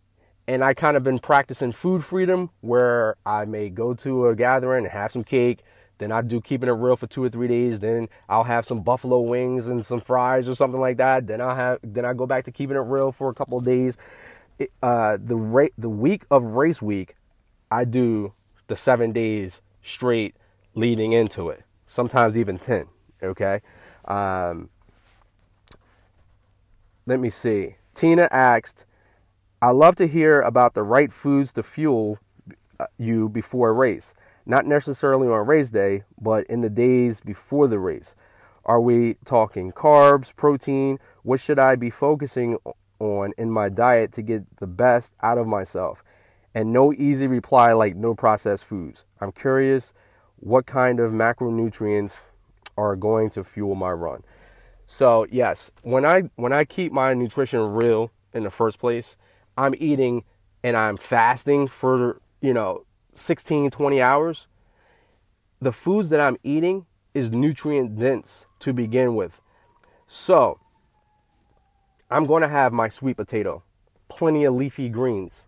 and 0.47 0.62
I 0.62 0.75
kind 0.75 0.97
of 0.97 1.03
been 1.03 1.19
practicing 1.19 1.73
food 1.73 2.05
freedom 2.05 2.51
where 2.61 3.17
I 3.25 3.45
may 3.45 3.69
go 3.69 3.95
to 3.95 4.29
a 4.29 4.37
gathering 4.37 4.85
and 4.85 4.93
have 4.93 5.12
some 5.12 5.25
cake, 5.25 5.62
then 5.99 6.12
I 6.12 6.21
do 6.21 6.41
keeping 6.41 6.69
it 6.69 6.73
real 6.73 6.97
for 6.97 7.07
two 7.07 7.25
or 7.25 7.31
three 7.31 7.49
days. 7.49 7.81
Then 7.81 8.09
I'll 8.29 8.45
have 8.45 8.67
some 8.67 8.83
buffalo 8.83 9.21
wings 9.21 9.67
and 9.67 9.85
some 9.85 10.01
fries 10.01 10.49
or 10.49 10.55
something 10.55 10.81
like 10.81 10.99
that. 10.99 11.27
Then 11.27 11.41
I'll 11.41 11.57
have 11.57 11.79
then 11.83 12.05
I 12.05 12.12
go 12.12 12.27
back 12.27 12.45
to 12.45 12.53
keeping 12.53 12.77
it 12.77 12.81
real 12.81 13.12
for 13.12 13.31
a 13.31 13.35
couple 13.35 13.59
of 13.59 13.65
days. 13.65 13.97
It, 14.59 14.73
uh, 14.83 15.17
the 15.19 15.71
the 15.79 15.89
week 15.89 16.25
of 16.31 16.45
race 16.45 16.83
week, 16.83 17.17
I 17.71 17.85
do 17.85 18.33
the 18.67 18.77
seven 18.77 19.12
days 19.12 19.61
straight 19.83 20.37
leading 20.75 21.12
into 21.12 21.49
it. 21.49 21.62
Sometimes 21.87 22.37
even 22.37 22.59
ten. 22.59 22.87
Okay. 23.23 23.62
Um, 24.05 24.69
let 27.07 27.21
me 27.21 27.31
see. 27.31 27.77
Tina 27.96 28.28
asked, 28.30 28.85
I 29.62 29.70
love 29.70 29.96
to 29.96 30.06
hear 30.06 30.42
about 30.42 30.74
the 30.74 30.82
right 30.82 31.11
foods 31.11 31.54
to 31.54 31.62
fuel 31.62 32.18
uh, 32.78 32.85
you 32.98 33.30
before 33.30 33.70
a 33.70 33.72
race. 33.72 34.12
Not 34.44 34.66
necessarily 34.66 35.28
on 35.28 35.46
race 35.46 35.70
day, 35.70 36.02
but 36.20 36.44
in 36.44 36.61
the 36.61 36.68
days 36.68 37.20
before 37.20 37.68
the 37.68 37.78
race. 37.78 38.14
Are 38.66 38.82
we 38.82 39.16
talking 39.24 39.72
carbs, 39.72 40.37
protein? 40.37 40.98
What 41.22 41.40
should 41.40 41.59
I 41.59 41.74
be 41.74 41.88
focusing 41.88 42.59
on 42.98 43.32
in 43.38 43.50
my 43.50 43.70
diet 43.70 44.12
to 44.12 44.22
get 44.22 44.44
the 44.59 44.66
best 44.66 45.14
out 45.22 45.38
of 45.38 45.46
myself? 45.46 46.04
And 46.54 46.74
no 46.74 46.92
easy 46.92 47.26
reply 47.26 47.72
like 47.72 47.96
no 47.96 48.14
processed 48.14 48.66
foods. 48.66 49.06
I'm 49.22 49.32
curious 49.32 49.94
what 50.37 50.66
kind 50.66 51.00
of 51.00 51.12
macronutrients 51.12 52.24
are 52.76 52.94
going 52.94 53.30
to 53.30 53.42
fuel 53.42 53.74
my 53.74 53.90
run. 53.90 54.22
So 54.87 55.27
yes, 55.31 55.72
when 55.83 56.05
I 56.05 56.22
when 56.37 56.53
I 56.53 56.64
keep 56.64 56.92
my 56.92 57.14
nutrition 57.14 57.61
real 57.61 58.12
in 58.33 58.44
the 58.44 58.51
first 58.51 58.79
place, 58.79 59.16
I'm 59.57 59.75
eating 59.79 60.25
and 60.62 60.77
I'm 60.77 60.96
fasting 60.96 61.68
for, 61.68 62.20
you 62.40 62.53
know, 62.55 62.85
16, 63.14 63.70
20 63.70 64.03
hours. 64.03 64.46
the 65.61 65.72
foods 65.72 66.11
that 66.11 66.20
I'm 66.20 66.37
eating 66.44 66.87
is 67.14 67.31
nutrient 67.31 67.99
dense 67.99 68.46
to 68.61 68.72
begin 68.72 69.14
with. 69.16 69.40
So, 70.07 70.59
I'm 72.11 72.27
going 72.27 72.42
to 72.42 72.49
have 72.49 72.72
my 72.72 72.88
sweet 72.88 73.16
potato, 73.16 73.62
plenty 74.09 74.44
of 74.44 74.55
leafy 74.55 74.88
greens 74.88 75.46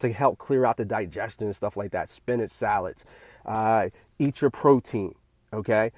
to 0.00 0.12
help 0.12 0.38
clear 0.38 0.64
out 0.66 0.76
the 0.76 0.84
digestion 0.84 1.46
and 1.46 1.56
stuff 1.56 1.76
like 1.76 1.92
that, 1.92 2.08
spinach 2.10 2.50
salads. 2.50 3.04
Uh, 3.46 3.88
eat 4.18 4.40
your 4.42 4.50
protein, 4.50 5.14
okay? 5.52 5.92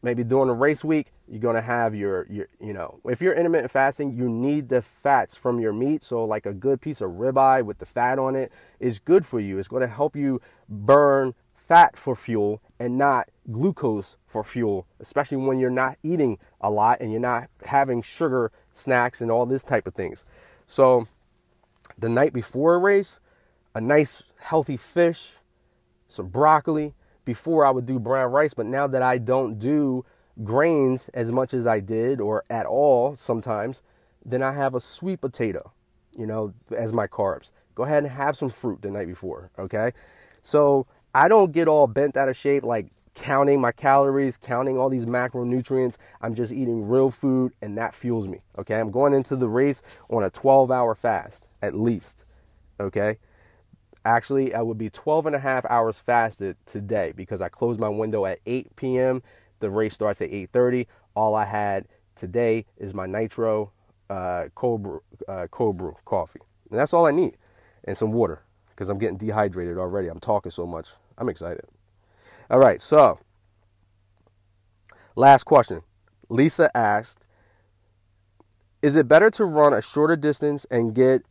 Maybe 0.00 0.22
during 0.22 0.48
a 0.48 0.54
race 0.54 0.84
week, 0.84 1.08
you're 1.26 1.40
gonna 1.40 1.60
have 1.60 1.94
your, 1.94 2.26
your, 2.30 2.46
you 2.60 2.72
know, 2.72 3.00
if 3.04 3.20
you're 3.20 3.34
intermittent 3.34 3.70
fasting, 3.70 4.12
you 4.12 4.28
need 4.28 4.68
the 4.68 4.80
fats 4.80 5.36
from 5.36 5.58
your 5.58 5.72
meat. 5.72 6.04
So, 6.04 6.24
like 6.24 6.46
a 6.46 6.54
good 6.54 6.80
piece 6.80 7.00
of 7.00 7.12
ribeye 7.12 7.64
with 7.64 7.78
the 7.78 7.86
fat 7.86 8.18
on 8.18 8.36
it 8.36 8.52
is 8.78 9.00
good 9.00 9.26
for 9.26 9.40
you. 9.40 9.58
It's 9.58 9.68
gonna 9.68 9.88
help 9.88 10.14
you 10.14 10.40
burn 10.68 11.34
fat 11.54 11.96
for 11.96 12.14
fuel 12.14 12.62
and 12.78 12.96
not 12.96 13.28
glucose 13.50 14.16
for 14.26 14.44
fuel, 14.44 14.86
especially 15.00 15.36
when 15.36 15.58
you're 15.58 15.70
not 15.70 15.98
eating 16.02 16.38
a 16.60 16.70
lot 16.70 17.00
and 17.00 17.10
you're 17.10 17.20
not 17.20 17.48
having 17.64 18.00
sugar 18.00 18.52
snacks 18.72 19.20
and 19.20 19.30
all 19.30 19.46
this 19.46 19.64
type 19.64 19.86
of 19.86 19.94
things. 19.94 20.24
So, 20.66 21.08
the 21.98 22.08
night 22.08 22.32
before 22.32 22.76
a 22.76 22.78
race, 22.78 23.18
a 23.74 23.80
nice 23.80 24.22
healthy 24.38 24.76
fish, 24.76 25.32
some 26.08 26.28
broccoli. 26.28 26.94
Before 27.28 27.66
I 27.66 27.70
would 27.70 27.84
do 27.84 27.98
brown 27.98 28.32
rice, 28.32 28.54
but 28.54 28.64
now 28.64 28.86
that 28.86 29.02
I 29.02 29.18
don't 29.18 29.58
do 29.58 30.02
grains 30.42 31.10
as 31.12 31.30
much 31.30 31.52
as 31.52 31.66
I 31.66 31.78
did 31.78 32.22
or 32.22 32.42
at 32.48 32.64
all 32.64 33.18
sometimes, 33.18 33.82
then 34.24 34.42
I 34.42 34.52
have 34.52 34.74
a 34.74 34.80
sweet 34.80 35.20
potato, 35.20 35.72
you 36.16 36.26
know, 36.26 36.54
as 36.74 36.94
my 36.94 37.06
carbs. 37.06 37.52
Go 37.74 37.82
ahead 37.82 38.02
and 38.02 38.10
have 38.10 38.34
some 38.34 38.48
fruit 38.48 38.80
the 38.80 38.90
night 38.90 39.08
before, 39.08 39.50
okay? 39.58 39.92
So 40.40 40.86
I 41.14 41.28
don't 41.28 41.52
get 41.52 41.68
all 41.68 41.86
bent 41.86 42.16
out 42.16 42.30
of 42.30 42.36
shape 42.38 42.62
like 42.62 42.86
counting 43.14 43.60
my 43.60 43.72
calories, 43.72 44.38
counting 44.38 44.78
all 44.78 44.88
these 44.88 45.04
macronutrients. 45.04 45.98
I'm 46.22 46.34
just 46.34 46.50
eating 46.50 46.88
real 46.88 47.10
food 47.10 47.52
and 47.60 47.76
that 47.76 47.94
fuels 47.94 48.26
me. 48.26 48.40
Okay. 48.56 48.80
I'm 48.80 48.90
going 48.90 49.12
into 49.12 49.36
the 49.36 49.48
race 49.48 49.82
on 50.08 50.24
a 50.24 50.30
12 50.30 50.70
hour 50.70 50.94
fast 50.94 51.46
at 51.60 51.74
least. 51.74 52.24
Okay. 52.80 53.18
Actually, 54.08 54.54
I 54.54 54.62
would 54.62 54.78
be 54.78 54.88
12 54.88 55.26
and 55.26 55.36
a 55.36 55.38
half 55.38 55.66
hours 55.66 55.98
fasted 55.98 56.56
today 56.64 57.12
because 57.14 57.42
I 57.42 57.50
closed 57.50 57.78
my 57.78 57.90
window 57.90 58.24
at 58.24 58.38
8 58.46 58.74
p.m. 58.74 59.22
The 59.60 59.68
race 59.68 59.92
starts 59.92 60.22
at 60.22 60.30
8:30. 60.30 60.86
All 61.14 61.34
I 61.34 61.44
had 61.44 61.84
today 62.14 62.64
is 62.78 62.94
my 62.94 63.04
nitro 63.04 63.70
uh, 64.08 64.46
cold, 64.54 64.82
brew, 64.82 65.02
uh, 65.28 65.46
cold 65.50 65.76
brew 65.76 65.94
coffee, 66.06 66.40
and 66.70 66.80
that's 66.80 66.94
all 66.94 67.04
I 67.04 67.10
need, 67.10 67.36
and 67.84 67.98
some 67.98 68.12
water 68.12 68.40
because 68.70 68.88
I'm 68.88 68.96
getting 68.96 69.18
dehydrated 69.18 69.76
already. 69.76 70.08
I'm 70.08 70.20
talking 70.20 70.52
so 70.52 70.66
much. 70.66 70.88
I'm 71.18 71.28
excited. 71.28 71.66
All 72.50 72.58
right, 72.58 72.80
so 72.80 73.18
last 75.16 75.44
question. 75.44 75.82
Lisa 76.30 76.74
asked, 76.74 77.26
"Is 78.80 78.96
it 78.96 79.06
better 79.06 79.28
to 79.32 79.44
run 79.44 79.74
a 79.74 79.82
shorter 79.82 80.16
distance 80.16 80.64
and 80.70 80.94
get 80.94 81.26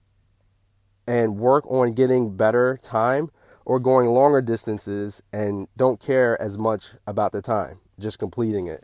and 1.07 1.37
work 1.37 1.65
on 1.67 1.93
getting 1.93 2.35
better 2.35 2.77
time 2.81 3.31
or 3.65 3.79
going 3.79 4.07
longer 4.07 4.41
distances 4.41 5.21
and 5.33 5.67
don't 5.77 5.99
care 5.99 6.39
as 6.41 6.57
much 6.57 6.95
about 7.05 7.31
the 7.31 7.41
time, 7.41 7.79
just 7.99 8.19
completing 8.19 8.67
it?" 8.67 8.83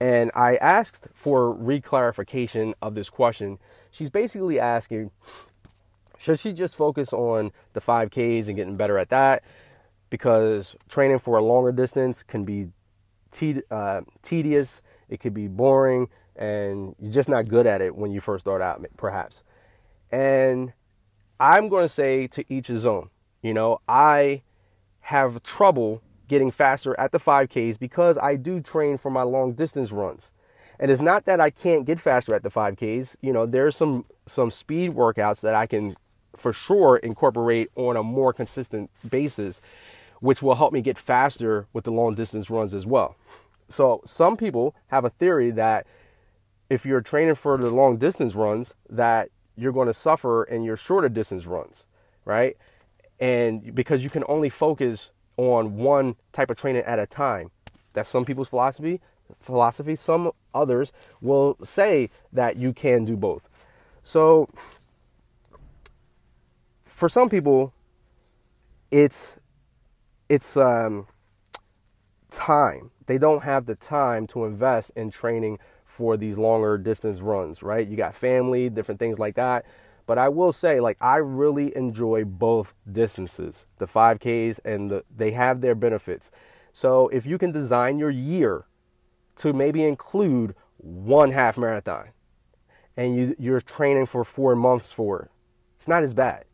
And 0.00 0.30
I 0.34 0.56
asked 0.56 1.08
for 1.12 1.54
reclarification 1.54 2.74
of 2.80 2.94
this 2.94 3.10
question. 3.10 3.58
She's 3.90 4.10
basically 4.10 4.60
asking, 4.60 5.10
should 6.16 6.38
she 6.38 6.52
just 6.52 6.76
focus 6.76 7.12
on 7.12 7.52
the 7.72 7.80
5Ks 7.80 8.46
and 8.46 8.56
getting 8.56 8.76
better 8.76 8.98
at 8.98 9.08
that? 9.10 9.42
because 10.10 10.74
training 10.88 11.18
for 11.18 11.38
a 11.38 11.44
longer 11.44 11.72
distance 11.72 12.22
can 12.22 12.44
be 12.44 12.68
te- 13.30 13.62
uh, 13.70 14.02
tedious, 14.22 14.82
it 15.08 15.20
could 15.20 15.34
be 15.34 15.48
boring, 15.48 16.08
and 16.36 16.94
you're 16.98 17.12
just 17.12 17.28
not 17.28 17.48
good 17.48 17.66
at 17.66 17.80
it 17.80 17.94
when 17.94 18.10
you 18.10 18.20
first 18.20 18.44
start 18.44 18.62
out, 18.62 18.84
perhaps. 18.96 19.42
And 20.10 20.72
I'm 21.40 21.68
going 21.68 21.84
to 21.84 21.88
say 21.88 22.26
to 22.28 22.44
each 22.52 22.66
his 22.66 22.84
own. 22.84 23.10
You 23.42 23.54
know, 23.54 23.80
I 23.88 24.42
have 25.00 25.42
trouble 25.42 26.02
getting 26.26 26.50
faster 26.50 26.98
at 26.98 27.12
the 27.12 27.18
5Ks 27.18 27.78
because 27.78 28.18
I 28.18 28.36
do 28.36 28.60
train 28.60 28.98
for 28.98 29.10
my 29.10 29.22
long 29.22 29.52
distance 29.52 29.92
runs. 29.92 30.30
And 30.80 30.90
it's 30.90 31.00
not 31.00 31.24
that 31.24 31.40
I 31.40 31.50
can't 31.50 31.84
get 31.84 31.98
faster 31.98 32.34
at 32.34 32.42
the 32.42 32.50
5Ks. 32.50 33.16
You 33.20 33.32
know, 33.32 33.46
there's 33.46 33.76
some 33.76 34.04
some 34.26 34.50
speed 34.50 34.90
workouts 34.90 35.40
that 35.40 35.54
I 35.54 35.66
can 35.66 35.94
for 36.36 36.52
sure 36.52 36.98
incorporate 36.98 37.68
on 37.74 37.96
a 37.96 38.02
more 38.02 38.32
consistent 38.32 38.90
basis 39.10 39.60
which 40.20 40.42
will 40.42 40.56
help 40.56 40.72
me 40.72 40.80
get 40.80 40.98
faster 40.98 41.66
with 41.72 41.84
the 41.84 41.92
long 41.92 42.14
distance 42.14 42.50
runs 42.50 42.74
as 42.74 42.86
well. 42.86 43.16
So 43.68 44.00
some 44.04 44.36
people 44.36 44.74
have 44.88 45.04
a 45.04 45.10
theory 45.10 45.50
that 45.52 45.86
if 46.68 46.84
you're 46.84 47.00
training 47.00 47.36
for 47.36 47.56
the 47.56 47.70
long 47.70 47.96
distance 47.98 48.34
runs, 48.34 48.74
that 48.88 49.30
you're 49.58 49.72
going 49.72 49.88
to 49.88 49.94
suffer 49.94 50.44
in 50.44 50.62
your 50.62 50.76
shorter 50.76 51.08
distance 51.08 51.46
runs, 51.46 51.84
right? 52.24 52.56
And 53.18 53.74
because 53.74 54.04
you 54.04 54.10
can 54.10 54.24
only 54.28 54.48
focus 54.48 55.10
on 55.36 55.76
one 55.76 56.16
type 56.32 56.50
of 56.50 56.58
training 56.58 56.82
at 56.82 56.98
a 56.98 57.06
time. 57.06 57.50
That's 57.94 58.08
some 58.08 58.24
people's 58.24 58.48
philosophy. 58.48 59.00
Philosophy. 59.40 59.96
Some 59.96 60.32
others 60.54 60.92
will 61.20 61.56
say 61.64 62.10
that 62.32 62.56
you 62.56 62.72
can 62.72 63.04
do 63.04 63.16
both. 63.16 63.48
So 64.02 64.48
for 66.84 67.08
some 67.08 67.28
people, 67.28 67.72
it's 68.90 69.36
it's 70.28 70.56
um, 70.56 71.06
time. 72.30 72.90
They 73.06 73.18
don't 73.18 73.42
have 73.42 73.66
the 73.66 73.74
time 73.74 74.26
to 74.28 74.44
invest 74.44 74.92
in 74.96 75.10
training 75.10 75.58
for 75.98 76.16
these 76.16 76.38
longer 76.38 76.78
distance 76.78 77.20
runs, 77.20 77.60
right? 77.60 77.88
You 77.88 77.96
got 77.96 78.14
family, 78.14 78.70
different 78.70 79.00
things 79.00 79.18
like 79.18 79.34
that. 79.34 79.66
But 80.06 80.16
I 80.16 80.28
will 80.28 80.52
say, 80.52 80.78
like, 80.78 80.96
I 81.00 81.16
really 81.16 81.76
enjoy 81.76 82.24
both 82.24 82.72
distances, 82.90 83.66
the 83.78 83.86
5Ks 83.86 84.60
and 84.64 84.92
the, 84.92 85.04
they 85.14 85.32
have 85.32 85.60
their 85.60 85.74
benefits. 85.74 86.30
So 86.72 87.08
if 87.08 87.26
you 87.26 87.36
can 87.36 87.50
design 87.50 87.98
your 87.98 88.10
year 88.10 88.66
to 89.36 89.52
maybe 89.52 89.82
include 89.82 90.54
one 90.76 91.32
half 91.32 91.58
marathon 91.58 92.10
and 92.96 93.16
you, 93.16 93.34
you're 93.36 93.60
training 93.60 94.06
for 94.06 94.22
four 94.22 94.54
months 94.54 94.92
for 94.92 95.22
it, 95.22 95.30
it's 95.76 95.88
not 95.88 96.04
as 96.04 96.14
bad. 96.14 96.44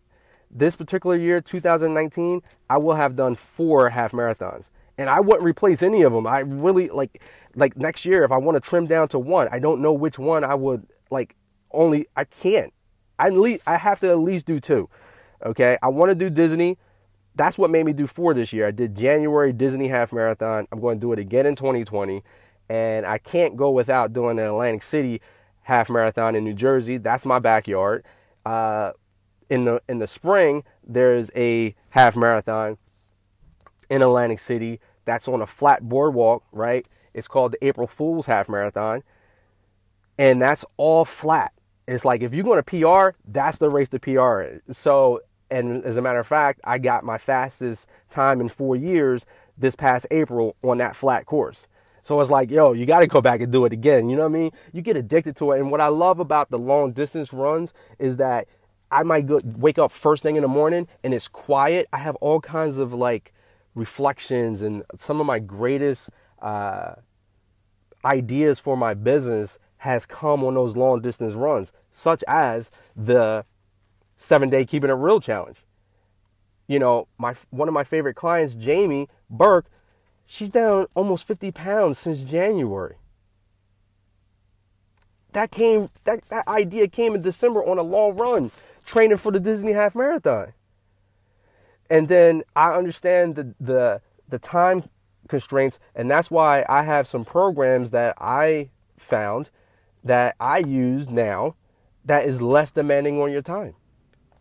This 0.51 0.75
particular 0.75 1.17
year, 1.17 1.43
2019, 1.43 2.41
I 2.71 2.79
will 2.79 2.95
have 2.95 3.15
done 3.15 3.35
four 3.35 3.91
half 3.91 4.13
marathons. 4.13 4.71
And 4.97 5.11
I 5.11 5.21
wouldn't 5.21 5.43
replace 5.43 5.83
any 5.83 6.03
of 6.03 6.13
them. 6.13 6.27
I 6.27 6.41
really 6.41 6.89
like 6.89 7.23
like 7.57 7.77
next 7.77 8.05
year 8.05 8.25
if 8.25 8.31
I 8.31 8.37
want 8.37 8.57
to 8.57 8.61
trim 8.61 8.87
down 8.87 9.09
to 9.09 9.19
one, 9.19 9.49
I 9.51 9.59
don't 9.59 9.81
know 9.81 9.93
which 9.93 10.19
one 10.19 10.45
I 10.45 10.55
would 10.55 10.87
like 11.11 11.35
only 11.73 12.07
I 12.17 12.25
can't. 12.25 12.73
I 13.19 13.29
least, 13.29 13.63
I 13.67 13.77
have 13.77 14.01
to 14.01 14.11
at 14.11 14.19
least 14.19 14.47
do 14.47 14.61
two. 14.61 14.89
Okay? 15.45 15.79
I 15.83 15.89
want 15.89 16.11
to 16.11 16.15
do 16.15 16.31
Disney. 16.31 16.79
That's 17.37 17.59
what 17.59 17.71
made 17.71 17.85
me 17.85 17.93
do 17.93 18.07
four 18.07 18.35
this 18.35 18.53
year. 18.53 18.67
I 18.67 18.71
did 18.71 18.97
January 18.97 19.53
Disney 19.53 19.89
half 19.89 20.13
marathon. 20.13 20.69
I'm 20.71 20.81
going 20.81 20.99
to 20.99 21.01
do 21.01 21.13
it 21.13 21.19
again 21.19 21.47
in 21.47 21.57
2020. 21.57 22.23
And 22.69 23.05
I 23.05 23.19
can't 23.19 23.57
go 23.57 23.71
without 23.71 24.13
doing 24.13 24.39
an 24.39 24.47
Atlantic 24.47 24.83
City 24.83 25.21
half 25.63 25.91
marathon 25.91 26.35
in 26.35 26.45
New 26.45 26.55
Jersey. 26.55 26.97
That's 26.97 27.25
my 27.27 27.39
backyard. 27.39 28.05
Uh, 28.47 28.93
in 29.51 29.65
the 29.65 29.81
in 29.89 29.99
the 29.99 30.07
spring 30.07 30.65
there's 30.87 31.31
a 31.37 31.75
half 31.91 32.17
marathon 32.17 32.79
in 33.91 34.03
Atlantic 34.03 34.39
City 34.39 34.81
that's 35.05 35.29
on 35.29 35.43
a 35.43 35.47
flat 35.47 35.89
boardwalk, 35.89 36.45
right? 36.53 36.87
It's 37.13 37.29
called 37.29 37.53
the 37.53 37.65
April 37.65 37.87
Fool's 37.87 38.27
Half 38.27 38.49
Marathon. 38.49 39.03
And 40.19 40.41
that's 40.41 40.65
all 40.77 41.05
flat. 41.05 41.53
It's 41.87 42.05
like 42.05 42.23
if 42.23 42.33
you're 42.33 42.45
going 42.45 42.63
to 42.63 42.63
PR, 42.63 43.17
that's 43.27 43.59
the 43.59 43.69
race 43.69 43.89
to 43.91 43.99
PR. 43.99 44.73
So, 44.73 45.21
and 45.51 45.85
as 45.85 45.97
a 45.97 46.03
matter 46.03 46.21
of 46.21 46.27
fact, 46.27 46.61
I 46.65 46.79
got 46.79 47.05
my 47.05 47.19
fastest 47.19 47.89
time 48.09 48.41
in 48.41 48.49
4 48.49 48.77
years 48.77 49.27
this 49.59 49.77
past 49.77 50.07
April 50.11 50.57
on 50.65 50.79
that 50.79 50.97
flat 50.97 51.27
course. 51.27 51.67
So 52.01 52.21
it's 52.21 52.31
like, 52.31 52.51
yo, 52.51 52.73
you 52.73 52.87
got 52.87 53.01
to 53.01 53.07
go 53.07 53.21
back 53.21 53.41
and 53.41 53.53
do 53.53 53.65
it 53.65 53.73
again. 53.73 54.09
You 54.09 54.17
know 54.17 54.23
what 54.23 54.37
I 54.37 54.39
mean? 54.39 54.51
You 54.73 54.83
get 54.83 54.97
addicted 54.97 55.37
to 55.37 55.53
it. 55.53 55.61
And 55.61 55.71
what 55.71 55.81
I 55.81 55.89
love 55.89 56.21
about 56.21 56.51
the 56.51 56.59
long 56.59 56.93
distance 56.93 57.33
runs 57.33 57.75
is 57.99 58.17
that 58.19 58.47
I 58.91 59.03
might 59.03 59.27
go, 59.27 59.41
wake 59.45 59.79
up 59.79 59.91
first 59.91 60.23
thing 60.23 60.37
in 60.37 60.43
the 60.43 60.49
morning 60.49 60.87
and 61.03 61.13
it's 61.13 61.29
quiet. 61.29 61.89
I 61.93 61.99
have 61.99 62.17
all 62.17 62.41
kinds 62.41 62.79
of 62.79 62.93
like 62.93 63.33
reflections 63.75 64.63
and 64.63 64.83
some 64.97 65.21
of 65.21 65.27
my 65.27 65.39
greatest 65.39 66.11
uh, 66.41 66.95
ideas 68.05 68.59
for 68.59 68.77
my 68.77 68.95
business 68.95 69.59
has 69.79 70.07
come 70.07 70.45
on 70.45 70.55
those 70.55 70.77
long 70.77 71.01
distance 71.01 71.35
runs, 71.35 71.73
such 71.91 72.25
as 72.27 72.71
the 72.97 73.45
seven 74.17 74.49
day 74.49 74.65
keeping 74.65 74.91
it 74.91 74.95
real 74.95 75.21
challenge. 75.21 75.59
You 76.67 76.79
know, 76.79 77.09
my 77.19 77.35
one 77.51 77.69
of 77.69 77.75
my 77.75 77.85
favorite 77.85 78.15
clients, 78.15 78.55
Jamie 78.55 79.09
Burke, 79.29 79.67
she's 80.27 80.51
down 80.51 80.87
almost 80.95 81.27
50 81.27 81.53
pounds 81.53 81.99
since 81.99 82.19
January. 82.31 82.97
That 85.33 85.51
came 85.51 85.89
that, 86.05 86.23
that 86.31 86.49
idea 86.49 86.89
came 86.89 87.15
in 87.15 87.23
December 87.23 87.63
on 87.63 87.77
a 87.77 87.83
long 87.83 88.17
run 88.17 88.51
training 88.87 89.19
for 89.19 89.33
the 89.33 89.41
Disney 89.41 89.73
half 89.73 89.95
marathon. 89.95 90.53
And 91.91 92.09
then 92.09 92.43
I 92.57 92.73
understand 92.73 93.37
the 93.37 93.55
the 93.61 94.01
the 94.29 94.39
time 94.39 94.89
constraints, 95.29 95.79
and 95.95 96.11
that's 96.11 96.31
why 96.31 96.65
I 96.69 96.83
have 96.83 97.07
some 97.07 97.25
programs 97.25 97.91
that 97.91 98.15
I 98.19 98.71
found 98.97 99.51
that 100.03 100.37
I 100.39 100.59
use 100.59 101.09
now 101.11 101.57
that 102.05 102.27
is 102.27 102.43
less 102.43 102.71
demanding 102.71 103.21
on 103.21 103.33
your 103.33 103.43
time. 103.43 103.75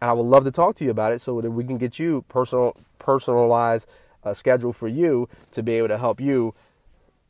And 0.01 0.09
I 0.09 0.13
would 0.13 0.25
love 0.25 0.43
to 0.43 0.51
talk 0.51 0.75
to 0.77 0.83
you 0.83 0.91
about 0.91 1.13
it 1.13 1.21
so 1.21 1.39
that 1.41 1.51
we 1.51 1.63
can 1.63 1.77
get 1.77 1.99
you 1.99 2.25
personal 2.27 2.73
personalized 2.99 3.87
uh, 4.23 4.33
schedule 4.33 4.73
for 4.73 4.87
you 4.87 5.29
to 5.51 5.63
be 5.63 5.73
able 5.73 5.89
to 5.89 5.97
help 5.97 6.19
you 6.19 6.53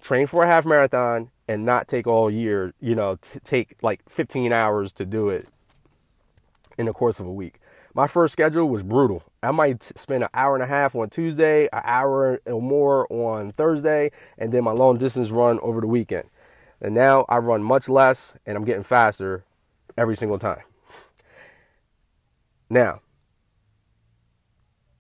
train 0.01 0.27
for 0.27 0.43
a 0.43 0.47
half 0.47 0.65
marathon 0.65 1.31
and 1.47 1.65
not 1.65 1.87
take 1.87 2.07
all 2.07 2.29
year, 2.29 2.73
you 2.79 2.95
know, 2.95 3.17
t- 3.17 3.39
take 3.43 3.75
like 3.81 4.01
15 4.09 4.51
hours 4.51 4.91
to 4.93 5.05
do 5.05 5.29
it 5.29 5.49
in 6.77 6.85
the 6.85 6.93
course 6.93 7.19
of 7.19 7.25
a 7.25 7.31
week. 7.31 7.59
My 7.93 8.07
first 8.07 8.33
schedule 8.33 8.67
was 8.69 8.83
brutal. 8.83 9.23
I 9.45 9.51
might 9.51 9.83
spend 9.83 10.23
an 10.23 10.29
hour 10.33 10.55
and 10.55 10.63
a 10.63 10.67
half 10.67 10.95
on 10.95 11.09
Tuesday, 11.09 11.67
an 11.73 11.81
hour 11.83 12.39
or 12.45 12.61
more 12.61 13.11
on 13.11 13.51
Thursday, 13.51 14.11
and 14.37 14.51
then 14.51 14.63
my 14.63 14.71
long 14.71 14.97
distance 14.97 15.29
run 15.29 15.59
over 15.61 15.81
the 15.81 15.87
weekend. 15.87 16.29
And 16.81 16.93
now 16.93 17.25
I 17.29 17.37
run 17.37 17.63
much 17.63 17.89
less 17.89 18.33
and 18.45 18.57
I'm 18.57 18.65
getting 18.65 18.83
faster 18.83 19.43
every 19.97 20.15
single 20.15 20.39
time. 20.39 20.63
Now, 22.69 23.01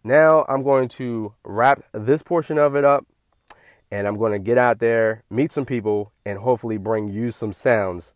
now 0.03 0.45
I'm 0.47 0.63
going 0.63 0.89
to 0.89 1.33
wrap 1.43 1.83
this 1.93 2.21
portion 2.21 2.57
of 2.57 2.75
it 2.75 2.83
up 2.83 3.05
and 3.91 4.07
I'm 4.07 4.17
going 4.17 4.31
to 4.31 4.39
get 4.39 4.57
out 4.57 4.79
there, 4.79 5.23
meet 5.29 5.51
some 5.51 5.65
people, 5.65 6.11
and 6.25 6.39
hopefully 6.39 6.77
bring 6.77 7.09
you 7.09 7.31
some 7.31 7.53
sounds 7.53 8.13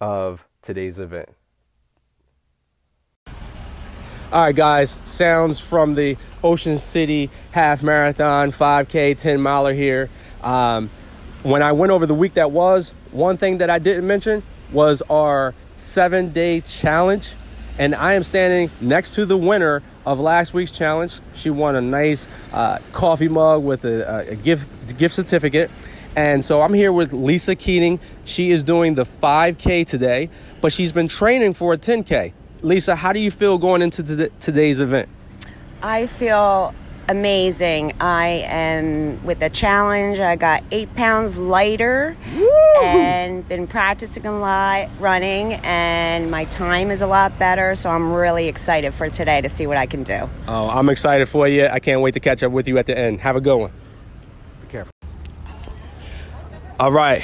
of 0.00 0.46
today's 0.62 0.98
event. 0.98 1.28
All 4.32 4.42
right, 4.42 4.56
guys, 4.56 4.98
sounds 5.04 5.60
from 5.60 5.94
the 5.94 6.16
Ocean 6.42 6.78
City 6.78 7.30
Half 7.52 7.82
Marathon 7.82 8.50
5K 8.50 9.16
10 9.16 9.40
miler 9.40 9.72
here. 9.74 10.10
Um, 10.42 10.90
when 11.42 11.62
I 11.62 11.72
went 11.72 11.92
over 11.92 12.06
the 12.06 12.14
week 12.14 12.34
that 12.34 12.50
was, 12.50 12.92
one 13.12 13.36
thing 13.36 13.58
that 13.58 13.70
I 13.70 13.78
didn't 13.78 14.06
mention 14.06 14.42
was 14.72 15.02
our 15.02 15.54
seven 15.76 16.32
day 16.32 16.62
challenge. 16.62 17.30
And 17.78 17.94
I 17.94 18.14
am 18.14 18.24
standing 18.24 18.70
next 18.80 19.14
to 19.14 19.26
the 19.26 19.36
winner 19.36 19.82
of 20.06 20.18
last 20.18 20.52
week's 20.54 20.72
challenge. 20.72 21.20
She 21.34 21.50
won 21.50 21.76
a 21.76 21.80
nice 21.80 22.26
uh, 22.52 22.78
coffee 22.92 23.28
mug 23.28 23.62
with 23.62 23.84
a, 23.84 24.30
a 24.30 24.36
gift 24.36 24.96
gift 24.98 25.14
certificate. 25.14 25.70
And 26.16 26.44
so 26.44 26.60
I'm 26.62 26.72
here 26.72 26.92
with 26.92 27.12
Lisa 27.12 27.54
Keating. 27.54 28.00
She 28.24 28.50
is 28.50 28.64
doing 28.64 28.94
the 28.94 29.04
5K 29.04 29.86
today, 29.86 30.30
but 30.60 30.72
she's 30.72 30.92
been 30.92 31.08
training 31.08 31.54
for 31.54 31.74
a 31.74 31.78
10K. 31.78 32.32
Lisa, 32.64 32.96
how 32.96 33.12
do 33.12 33.20
you 33.20 33.30
feel 33.30 33.58
going 33.58 33.82
into 33.82 34.02
today's 34.40 34.80
event? 34.80 35.10
I 35.82 36.06
feel 36.06 36.74
amazing. 37.10 37.92
I 38.00 38.26
am 38.46 39.22
with 39.22 39.40
the 39.40 39.50
challenge. 39.50 40.18
I 40.18 40.36
got 40.36 40.64
eight 40.70 40.94
pounds 40.94 41.38
lighter 41.38 42.16
Woo! 42.34 42.82
and 42.82 43.46
been 43.46 43.66
practicing 43.66 44.24
a 44.24 44.38
lot 44.38 44.88
running, 44.98 45.52
and 45.62 46.30
my 46.30 46.46
time 46.46 46.90
is 46.90 47.02
a 47.02 47.06
lot 47.06 47.38
better. 47.38 47.74
So 47.74 47.90
I'm 47.90 48.10
really 48.14 48.48
excited 48.48 48.94
for 48.94 49.10
today 49.10 49.42
to 49.42 49.50
see 49.50 49.66
what 49.66 49.76
I 49.76 49.84
can 49.84 50.02
do. 50.02 50.26
Oh, 50.48 50.70
I'm 50.70 50.88
excited 50.88 51.28
for 51.28 51.46
you. 51.46 51.66
I 51.66 51.80
can't 51.80 52.00
wait 52.00 52.14
to 52.14 52.20
catch 52.20 52.42
up 52.42 52.50
with 52.50 52.66
you 52.66 52.78
at 52.78 52.86
the 52.86 52.96
end. 52.96 53.20
Have 53.20 53.36
a 53.36 53.42
good 53.42 53.58
one. 53.58 53.72
Be 54.62 54.68
careful. 54.68 54.92
All 56.80 56.92
right. 56.92 57.22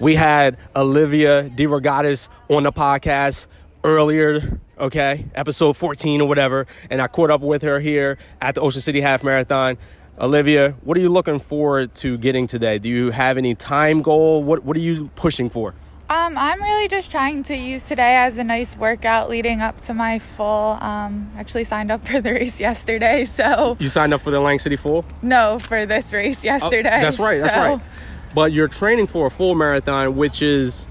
We 0.00 0.16
had 0.16 0.56
Olivia 0.74 1.48
DeRogatis 1.50 2.28
on 2.48 2.64
the 2.64 2.72
podcast 2.72 3.46
earlier 3.84 4.58
okay, 4.78 5.26
episode 5.34 5.76
14 5.76 6.20
or 6.20 6.28
whatever, 6.28 6.66
and 6.90 7.00
I 7.00 7.08
caught 7.08 7.30
up 7.30 7.40
with 7.40 7.62
her 7.62 7.80
here 7.80 8.18
at 8.40 8.54
the 8.54 8.60
Ocean 8.60 8.80
City 8.80 9.00
Half 9.00 9.22
Marathon. 9.22 9.76
Olivia, 10.18 10.76
what 10.82 10.96
are 10.96 11.00
you 11.00 11.08
looking 11.08 11.38
forward 11.40 11.94
to 11.96 12.16
getting 12.18 12.46
today? 12.46 12.78
Do 12.78 12.88
you 12.88 13.10
have 13.10 13.36
any 13.36 13.54
time 13.54 14.02
goal? 14.02 14.42
What 14.42 14.64
What 14.64 14.76
are 14.76 14.80
you 14.80 15.10
pushing 15.16 15.50
for? 15.50 15.74
Um, 16.08 16.36
I'm 16.36 16.62
really 16.62 16.86
just 16.86 17.10
trying 17.10 17.42
to 17.44 17.56
use 17.56 17.84
today 17.84 18.16
as 18.16 18.36
a 18.36 18.44
nice 18.44 18.76
workout 18.76 19.30
leading 19.30 19.62
up 19.62 19.80
to 19.82 19.94
my 19.94 20.18
full. 20.18 20.78
Um, 20.80 21.32
actually 21.36 21.64
signed 21.64 21.90
up 21.90 22.06
for 22.06 22.20
the 22.20 22.32
race 22.32 22.60
yesterday, 22.68 23.24
so 23.24 23.76
you 23.80 23.88
signed 23.88 24.12
up 24.12 24.20
for 24.20 24.30
the 24.30 24.38
Lang 24.38 24.58
City 24.58 24.76
Full? 24.76 25.04
No, 25.22 25.58
for 25.58 25.86
this 25.86 26.12
race 26.12 26.44
yesterday. 26.44 26.98
Oh, 26.98 27.00
that's 27.00 27.18
right. 27.18 27.40
That's 27.40 27.54
so. 27.54 27.60
right. 27.60 27.80
But 28.34 28.52
you're 28.52 28.68
training 28.68 29.06
for 29.06 29.26
a 29.26 29.30
full 29.30 29.54
marathon, 29.54 30.16
which 30.16 30.42
is 30.42 30.86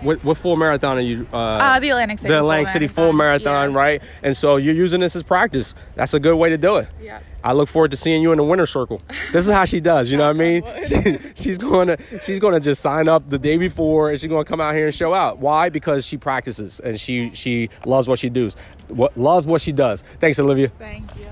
what, 0.00 0.22
what 0.24 0.36
full 0.36 0.56
marathon 0.56 0.98
are 0.98 1.00
you? 1.00 1.26
Uh, 1.32 1.36
uh 1.36 1.80
the 1.80 1.90
Atlantic 1.90 2.18
City. 2.18 2.32
The 2.32 2.38
Atlantic 2.38 2.68
City 2.68 2.86
full 2.86 3.12
marathon, 3.12 3.72
yeah. 3.72 3.78
right? 3.78 4.02
And 4.22 4.36
so 4.36 4.56
you're 4.56 4.74
using 4.74 5.00
this 5.00 5.16
as 5.16 5.22
practice. 5.22 5.74
That's 5.94 6.14
a 6.14 6.20
good 6.20 6.36
way 6.36 6.50
to 6.50 6.58
do 6.58 6.76
it. 6.76 6.88
Yeah. 7.00 7.20
I 7.42 7.52
look 7.52 7.68
forward 7.68 7.92
to 7.92 7.96
seeing 7.96 8.20
you 8.20 8.32
in 8.32 8.38
the 8.38 8.44
winner 8.44 8.66
circle. 8.66 9.00
This 9.32 9.46
is 9.46 9.52
how 9.52 9.64
she 9.64 9.80
does. 9.80 10.10
You 10.10 10.18
know 10.18 10.26
what 10.26 10.36
I 10.36 10.38
mean? 10.38 10.62
She, 10.88 11.18
she's 11.34 11.58
going 11.58 11.88
to 11.88 11.98
she's 12.22 12.38
going 12.38 12.54
to 12.54 12.60
just 12.60 12.80
sign 12.80 13.08
up 13.08 13.28
the 13.28 13.38
day 13.38 13.58
before, 13.58 14.10
and 14.10 14.20
she's 14.20 14.28
going 14.28 14.44
to 14.44 14.48
come 14.48 14.60
out 14.60 14.74
here 14.74 14.86
and 14.86 14.94
show 14.94 15.12
out. 15.12 15.38
Why? 15.38 15.68
Because 15.68 16.06
she 16.06 16.16
practices 16.16 16.80
and 16.80 16.98
she 16.98 17.30
she 17.34 17.68
loves 17.84 18.08
what 18.08 18.18
she 18.18 18.30
does. 18.30 18.56
What 18.88 19.16
loves 19.18 19.46
what 19.46 19.60
she 19.60 19.72
does. 19.72 20.02
Thanks, 20.20 20.38
Olivia. 20.38 20.68
Thank 20.68 21.14
you. 21.16 21.26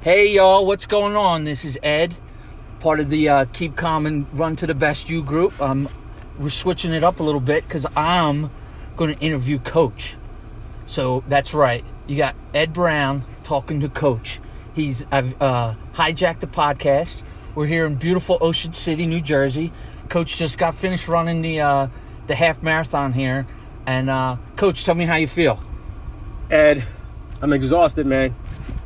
Hey 0.00 0.34
y'all, 0.34 0.66
what's 0.66 0.84
going 0.84 1.16
on? 1.16 1.44
This 1.44 1.64
is 1.64 1.78
Ed, 1.82 2.14
part 2.80 3.00
of 3.00 3.08
the 3.08 3.28
uh, 3.28 3.44
Keep 3.54 3.76
Calm 3.76 4.04
and 4.04 4.26
Run 4.38 4.56
to 4.56 4.66
the 4.66 4.74
Best 4.74 5.08
You 5.08 5.22
group. 5.22 5.58
I'm 5.58 5.88
we're 6.38 6.48
switching 6.50 6.92
it 6.92 7.04
up 7.04 7.20
a 7.20 7.22
little 7.22 7.40
bit 7.40 7.64
because 7.64 7.86
I'm 7.96 8.50
going 8.96 9.14
to 9.14 9.20
interview 9.20 9.58
Coach. 9.58 10.16
So 10.86 11.24
that's 11.28 11.54
right. 11.54 11.84
You 12.06 12.16
got 12.16 12.34
Ed 12.52 12.72
Brown 12.72 13.24
talking 13.42 13.80
to 13.80 13.88
Coach. 13.88 14.40
He's 14.74 15.06
I've 15.10 15.40
uh, 15.40 15.74
hijacked 15.94 16.40
the 16.40 16.46
podcast. 16.46 17.22
We're 17.54 17.66
here 17.66 17.86
in 17.86 17.94
beautiful 17.94 18.38
Ocean 18.40 18.72
City, 18.72 19.06
New 19.06 19.20
Jersey. 19.20 19.72
Coach 20.08 20.36
just 20.36 20.58
got 20.58 20.74
finished 20.74 21.08
running 21.08 21.42
the 21.42 21.60
uh, 21.60 21.88
the 22.26 22.34
half 22.34 22.62
marathon 22.62 23.12
here, 23.12 23.46
and 23.86 24.10
uh, 24.10 24.36
Coach, 24.56 24.84
tell 24.84 24.94
me 24.94 25.06
how 25.06 25.16
you 25.16 25.28
feel. 25.28 25.62
Ed, 26.50 26.84
I'm 27.40 27.52
exhausted, 27.52 28.06
man. 28.06 28.34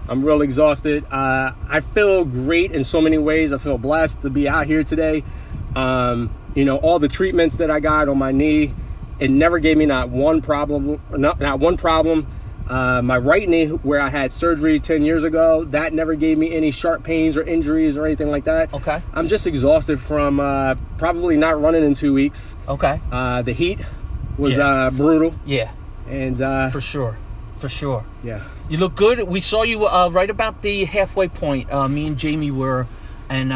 I'm 0.09 0.25
real 0.25 0.43
exhausted. 0.43 1.05
Uh, 1.11 1.53
I 1.69 1.81
feel 1.81 2.25
great 2.25 2.73
in 2.73 2.85
so 2.85 3.01
many 3.01 3.19
ways. 3.19 3.53
I 3.53 3.59
feel 3.59 3.79
blessed 3.79 4.23
to 4.23 4.31
be 4.31 4.49
out 4.49 4.67
here 4.67 4.85
today. 4.85 5.25
Um, 5.75 6.31
you 6.59 6.65
know, 6.65 6.77
all 6.79 6.99
the 6.99 7.07
treatments 7.07 7.59
that 7.59 7.71
I 7.71 7.79
got 7.79 8.09
on 8.09 8.19
my 8.19 8.33
knee, 8.33 8.75
it 9.21 9.31
never 9.31 9.61
gave 9.61 9.77
me 9.77 9.87
not 9.87 10.09
one 10.09 10.43
problem, 10.43 11.01
not, 11.09 11.39
not 11.39 11.61
one 11.61 11.77
problem. 11.77 12.27
Uh, 12.67 13.01
my 13.01 13.17
right 13.17 13.49
knee, 13.49 13.67
where 13.67 14.01
I 14.01 14.09
had 14.09 14.33
surgery 14.33 14.81
10 14.81 15.03
years 15.03 15.23
ago, 15.23 15.63
that 15.67 15.93
never 15.93 16.17
gave 16.17 16.37
me 16.37 16.53
any 16.53 16.73
sharp 16.73 17.05
pains 17.05 17.37
or 17.37 17.45
injuries 17.45 17.97
or 17.97 18.07
anything 18.07 18.29
like 18.29 18.43
that. 18.47 18.75
Okay. 18.75 19.01
I'm 19.15 19.29
just 19.29 19.47
exhausted 19.47 20.01
from 20.01 20.41
uh, 20.41 20.75
probably 20.97 21.37
not 21.37 21.63
running 21.63 21.85
in 21.85 21.95
two 21.95 22.13
weeks. 22.13 22.57
Okay. 22.67 23.01
Uh, 23.13 23.43
the 23.43 23.53
heat 23.53 23.79
was 24.37 24.57
yeah. 24.57 24.67
Uh, 24.67 24.91
brutal. 24.91 25.37
Yeah. 25.47 25.71
And 26.09 26.43
uh, 26.43 26.71
for 26.71 26.81
sure. 26.81 27.19
For 27.59 27.69
sure. 27.69 28.05
Yeah. 28.25 28.43
You 28.69 28.79
look 28.79 28.97
good. 28.97 29.23
We 29.29 29.41
saw 29.41 29.63
you 29.63 29.87
uh, 29.87 30.09
right 30.09 30.29
about 30.29 30.63
the 30.63 30.87
halfway 30.87 31.29
point. 31.29 31.73
me 31.89 32.09
and 32.09 32.19
Jamie 32.19 32.51
were, 32.51 32.89
and 33.29 33.53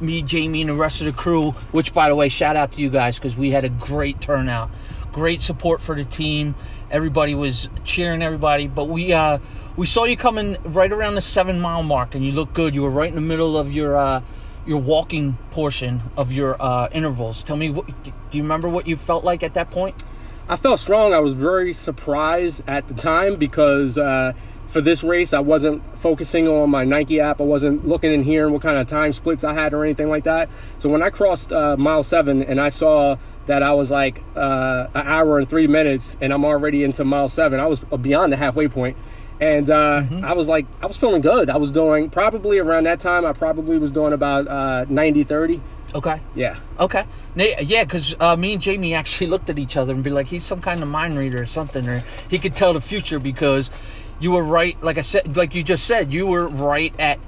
me, 0.00 0.22
Jamie, 0.22 0.60
and 0.62 0.70
the 0.70 0.74
rest 0.74 1.00
of 1.00 1.06
the 1.06 1.12
crew. 1.12 1.52
Which, 1.72 1.92
by 1.92 2.08
the 2.08 2.14
way, 2.14 2.28
shout 2.28 2.56
out 2.56 2.72
to 2.72 2.80
you 2.80 2.90
guys 2.90 3.16
because 3.16 3.36
we 3.36 3.50
had 3.50 3.64
a 3.64 3.68
great 3.68 4.20
turnout, 4.20 4.70
great 5.12 5.40
support 5.40 5.80
for 5.80 5.94
the 5.94 6.04
team. 6.04 6.54
Everybody 6.90 7.34
was 7.34 7.68
cheering 7.84 8.22
everybody, 8.22 8.66
but 8.66 8.88
we 8.88 9.12
uh, 9.12 9.38
we 9.76 9.86
saw 9.86 10.04
you 10.04 10.16
coming 10.16 10.56
right 10.64 10.90
around 10.90 11.14
the 11.14 11.20
seven 11.20 11.60
mile 11.60 11.82
mark, 11.82 12.14
and 12.14 12.24
you 12.24 12.32
looked 12.32 12.54
good. 12.54 12.74
You 12.74 12.82
were 12.82 12.90
right 12.90 13.08
in 13.08 13.14
the 13.14 13.20
middle 13.20 13.58
of 13.58 13.72
your 13.72 13.96
uh, 13.96 14.22
your 14.66 14.80
walking 14.80 15.34
portion 15.50 16.02
of 16.16 16.32
your 16.32 16.56
uh, 16.60 16.88
intervals. 16.92 17.42
Tell 17.42 17.56
me, 17.56 17.70
what, 17.70 17.86
do 18.04 18.12
you 18.36 18.42
remember 18.42 18.68
what 18.68 18.86
you 18.86 18.96
felt 18.96 19.24
like 19.24 19.42
at 19.42 19.54
that 19.54 19.70
point? 19.70 20.02
I 20.48 20.56
felt 20.56 20.78
strong. 20.78 21.12
I 21.12 21.18
was 21.18 21.34
very 21.34 21.72
surprised 21.72 22.62
at 22.68 22.86
the 22.86 22.94
time 22.94 23.34
because 23.34 23.98
uh, 23.98 24.32
for 24.68 24.80
this 24.80 25.02
race, 25.02 25.32
I 25.32 25.40
wasn't 25.40 25.82
focusing 25.98 26.48
on 26.48 26.70
my 26.70 26.84
Nike 26.84 27.20
app. 27.20 27.40
I 27.40 27.44
wasn't 27.44 27.86
looking 27.86 28.12
in 28.12 28.22
here 28.22 28.22
and 28.22 28.30
hearing 28.30 28.52
what 28.52 28.62
kind 28.62 28.78
of 28.78 28.86
time 28.86 29.12
splits 29.12 29.44
I 29.44 29.54
had 29.54 29.72
or 29.72 29.84
anything 29.84 30.08
like 30.08 30.24
that. 30.24 30.48
So 30.78 30.88
when 30.88 31.02
I 31.02 31.10
crossed 31.10 31.52
uh, 31.52 31.76
mile 31.76 32.02
seven 32.02 32.42
and 32.42 32.60
I 32.60 32.68
saw 32.68 33.16
that 33.46 33.62
I 33.62 33.72
was 33.72 33.90
like 33.90 34.22
uh, 34.34 34.88
an 34.94 35.06
hour 35.06 35.38
and 35.38 35.48
three 35.48 35.66
minutes 35.66 36.16
and 36.20 36.32
I'm 36.32 36.44
already 36.44 36.84
into 36.84 37.04
mile 37.04 37.28
seven, 37.28 37.60
I 37.60 37.66
was 37.66 37.80
beyond 37.80 38.32
the 38.32 38.36
halfway 38.36 38.68
point. 38.68 38.96
And 39.40 39.68
uh, 39.68 40.02
mm-hmm. 40.02 40.24
I 40.24 40.32
was 40.32 40.48
like, 40.48 40.66
I 40.82 40.86
was 40.86 40.96
feeling 40.96 41.20
good. 41.20 41.50
I 41.50 41.58
was 41.58 41.70
doing 41.70 42.08
probably 42.08 42.58
around 42.58 42.84
that 42.84 43.00
time, 43.00 43.26
I 43.26 43.32
probably 43.32 43.78
was 43.78 43.92
doing 43.92 44.12
about 44.12 44.48
uh, 44.48 44.86
90 44.88 45.24
30. 45.24 45.60
Okay. 45.94 46.20
Yeah. 46.34 46.58
Okay. 46.80 47.04
Yeah, 47.36 47.84
because 47.84 48.14
uh, 48.18 48.34
me 48.36 48.54
and 48.54 48.62
Jamie 48.62 48.94
actually 48.94 49.26
looked 49.28 49.50
at 49.50 49.58
each 49.58 49.76
other 49.76 49.92
and 49.94 50.02
be 50.02 50.10
like, 50.10 50.26
he's 50.26 50.44
some 50.44 50.60
kind 50.60 50.82
of 50.82 50.88
mind 50.88 51.18
reader 51.18 51.42
or 51.42 51.46
something, 51.46 51.86
or 51.86 52.02
he 52.28 52.38
could 52.38 52.54
tell 52.56 52.72
the 52.72 52.80
future 52.80 53.18
because 53.18 53.70
you 54.18 54.32
were 54.32 54.42
right. 54.42 54.80
Like 54.82 54.98
I 54.98 55.02
said, 55.02 55.36
like 55.36 55.54
you 55.54 55.62
just 55.62 55.84
said, 55.84 56.12
you 56.12 56.26
were 56.26 56.48
right 56.48 56.94
at 56.98 57.18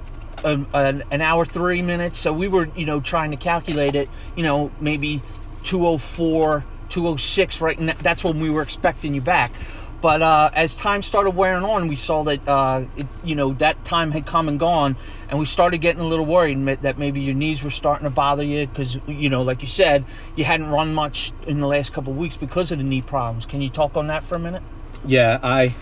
an, 0.44 0.66
an, 0.72 1.02
an 1.10 1.20
hour 1.20 1.44
three 1.44 1.82
minutes. 1.82 2.18
So 2.18 2.32
we 2.32 2.48
were, 2.48 2.68
you 2.76 2.86
know, 2.86 3.00
trying 3.00 3.30
to 3.30 3.36
calculate 3.36 3.94
it. 3.94 4.08
You 4.36 4.42
know, 4.42 4.70
maybe 4.80 5.20
204, 5.64 6.64
206, 6.88 7.60
right? 7.60 7.78
And 7.78 7.90
that's 7.90 8.24
when 8.24 8.40
we 8.40 8.50
were 8.50 8.62
expecting 8.62 9.14
you 9.14 9.20
back. 9.20 9.52
But 10.00 10.22
uh, 10.22 10.50
as 10.54 10.76
time 10.76 11.02
started 11.02 11.32
wearing 11.32 11.64
on, 11.64 11.88
we 11.88 11.96
saw 11.96 12.22
that 12.24 12.46
uh, 12.48 12.84
it, 12.96 13.06
you 13.24 13.34
know 13.34 13.52
that 13.54 13.84
time 13.84 14.12
had 14.12 14.26
come 14.26 14.48
and 14.48 14.58
gone, 14.58 14.96
and 15.28 15.40
we 15.40 15.44
started 15.44 15.78
getting 15.78 16.00
a 16.00 16.06
little 16.06 16.24
worried 16.24 16.64
that 16.82 16.98
maybe 16.98 17.20
your 17.20 17.34
knees 17.34 17.64
were 17.64 17.70
starting 17.70 18.04
to 18.04 18.10
bother 18.10 18.44
you 18.44 18.68
because 18.68 18.98
you 19.08 19.28
know, 19.28 19.42
like 19.42 19.60
you 19.60 19.66
said, 19.66 20.04
you 20.36 20.44
hadn't 20.44 20.68
run 20.68 20.94
much 20.94 21.32
in 21.48 21.58
the 21.58 21.66
last 21.66 21.92
couple 21.92 22.12
weeks 22.12 22.36
because 22.36 22.70
of 22.70 22.78
the 22.78 22.84
knee 22.84 23.02
problems. 23.02 23.44
Can 23.44 23.60
you 23.60 23.70
talk 23.70 23.96
on 23.96 24.06
that 24.06 24.22
for 24.22 24.36
a 24.36 24.38
minute? 24.38 24.62
Yeah, 25.04 25.40
I 25.42 25.74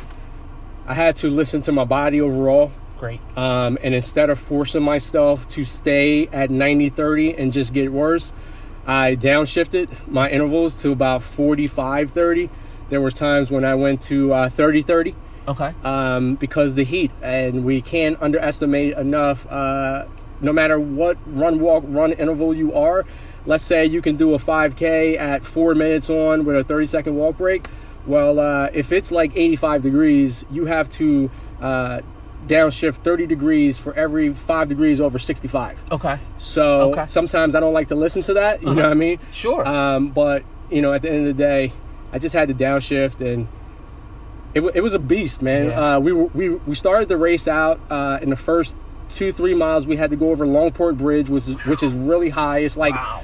I 0.87 0.95
had 0.95 1.17
to 1.17 1.29
listen 1.31 1.63
to 1.63 1.73
my 1.73 1.85
body 1.85 2.21
overall. 2.21 2.73
Great. 2.99 3.21
Um, 3.37 3.77
and 3.83 3.95
instead 3.95 4.31
of 4.31 4.39
forcing 4.39 4.83
myself 4.83 5.47
to 5.49 5.65
stay 5.65 6.29
at 6.29 6.51
90 6.51 6.91
30 6.91 7.35
and 7.35 7.53
just 7.53 7.73
get 7.73 7.93
worse, 7.93 8.33
I 8.87 9.17
downshifted 9.17 9.89
my 10.09 10.31
intervals 10.31 10.81
to 10.83 10.93
about 10.93 11.23
45 11.23 12.13
30. 12.13 12.49
There 12.89 13.01
was 13.01 13.15
times 13.15 13.51
when 13.51 13.65
I 13.65 13.75
went 13.75 14.01
to 14.03 14.33
uh, 14.33 14.49
30 14.49 14.83
30 14.83 15.15
Okay. 15.49 15.75
um, 15.85 16.37
because 16.37 16.75
the 16.75 16.85
heat, 16.85 17.11
and 17.23 17.65
we 17.65 17.81
can't 17.83 18.21
underestimate 18.23 18.97
enough. 18.97 19.47
Uh, 19.51 20.07
no 20.41 20.53
matter 20.53 20.79
what 20.79 21.17
run, 21.27 21.61
walk, 21.61 21.83
run 21.87 22.13
interval 22.13 22.53
you 22.55 22.75
are, 22.75 23.05
let's 23.47 23.65
say 23.65 23.85
you 23.87 24.03
can 24.03 24.17
do 24.17 24.35
a 24.35 24.39
5K 24.39 25.19
at 25.19 25.45
four 25.45 25.75
minutes 25.75 26.11
on 26.11 26.45
with 26.45 26.57
a 26.57 26.65
30 26.65 26.87
second 26.87 27.17
walk 27.17 27.39
break. 27.39 27.67
Well, 28.07 28.39
uh, 28.39 28.69
if 28.73 28.93
it's 28.93 29.11
like 29.11 29.33
85 29.37 29.83
degrees, 29.83 30.45
you 30.51 30.67
have 30.67 30.89
to 30.91 31.31
uh, 31.61 32.01
downshift 32.47 32.97
30 33.03 33.27
degrees 33.27 33.79
for 33.79 33.93
every 33.95 34.33
five 34.33 34.69
degrees 34.69 35.01
over 35.01 35.19
65. 35.19 35.79
Okay. 35.93 36.19
So 36.37 36.93
Okay. 36.93 37.07
sometimes 37.09 37.55
I 37.55 37.61
don't 37.61 37.75
like 37.75 37.89
to 37.89 37.95
listen 37.97 38.23
to 38.25 38.35
that. 38.35 38.63
You 38.63 38.69
know 38.75 38.83
what 38.83 38.85
I 38.93 38.95
mean? 38.95 39.19
Sure. 39.33 39.67
Um, 39.67 40.11
but 40.11 40.45
you 40.71 40.83
know, 40.83 40.93
at 40.93 41.03
the 41.03 41.11
end 41.11 41.27
of 41.29 41.37
the 41.37 41.43
day, 41.43 41.73
I 42.13 42.19
just 42.19 42.35
had 42.35 42.49
to 42.49 42.55
downshift, 42.55 43.21
and 43.21 43.49
it, 44.55 44.61
wa- 44.61 44.71
it 44.75 44.81
was 44.81 44.95
a 44.95 44.99
beast, 44.99 45.43
man. 45.43 45.67
Yeah. 45.67 45.97
Uh, 45.97 46.01
we 46.01 46.13
were, 46.13 46.25
we 46.27 46.51
we 46.51 46.75
started 46.75 47.09
the 47.09 47.17
race 47.17 47.47
out 47.49 47.81
uh, 47.91 48.19
in 48.23 48.31
the 48.31 48.37
first 48.37 48.77
two 49.09 49.33
three 49.33 49.55
miles. 49.55 49.87
We 49.87 49.97
had 49.97 50.11
to 50.11 50.17
go 50.17 50.31
over 50.31 50.47
Longport 50.47 50.97
Bridge, 50.99 51.29
which 51.29 51.47
is 51.49 51.55
which 51.67 51.83
is 51.83 51.93
really 51.93 52.31
high. 52.31 52.59
It's 52.61 52.77
like. 52.77 52.95
Wow. 52.95 53.23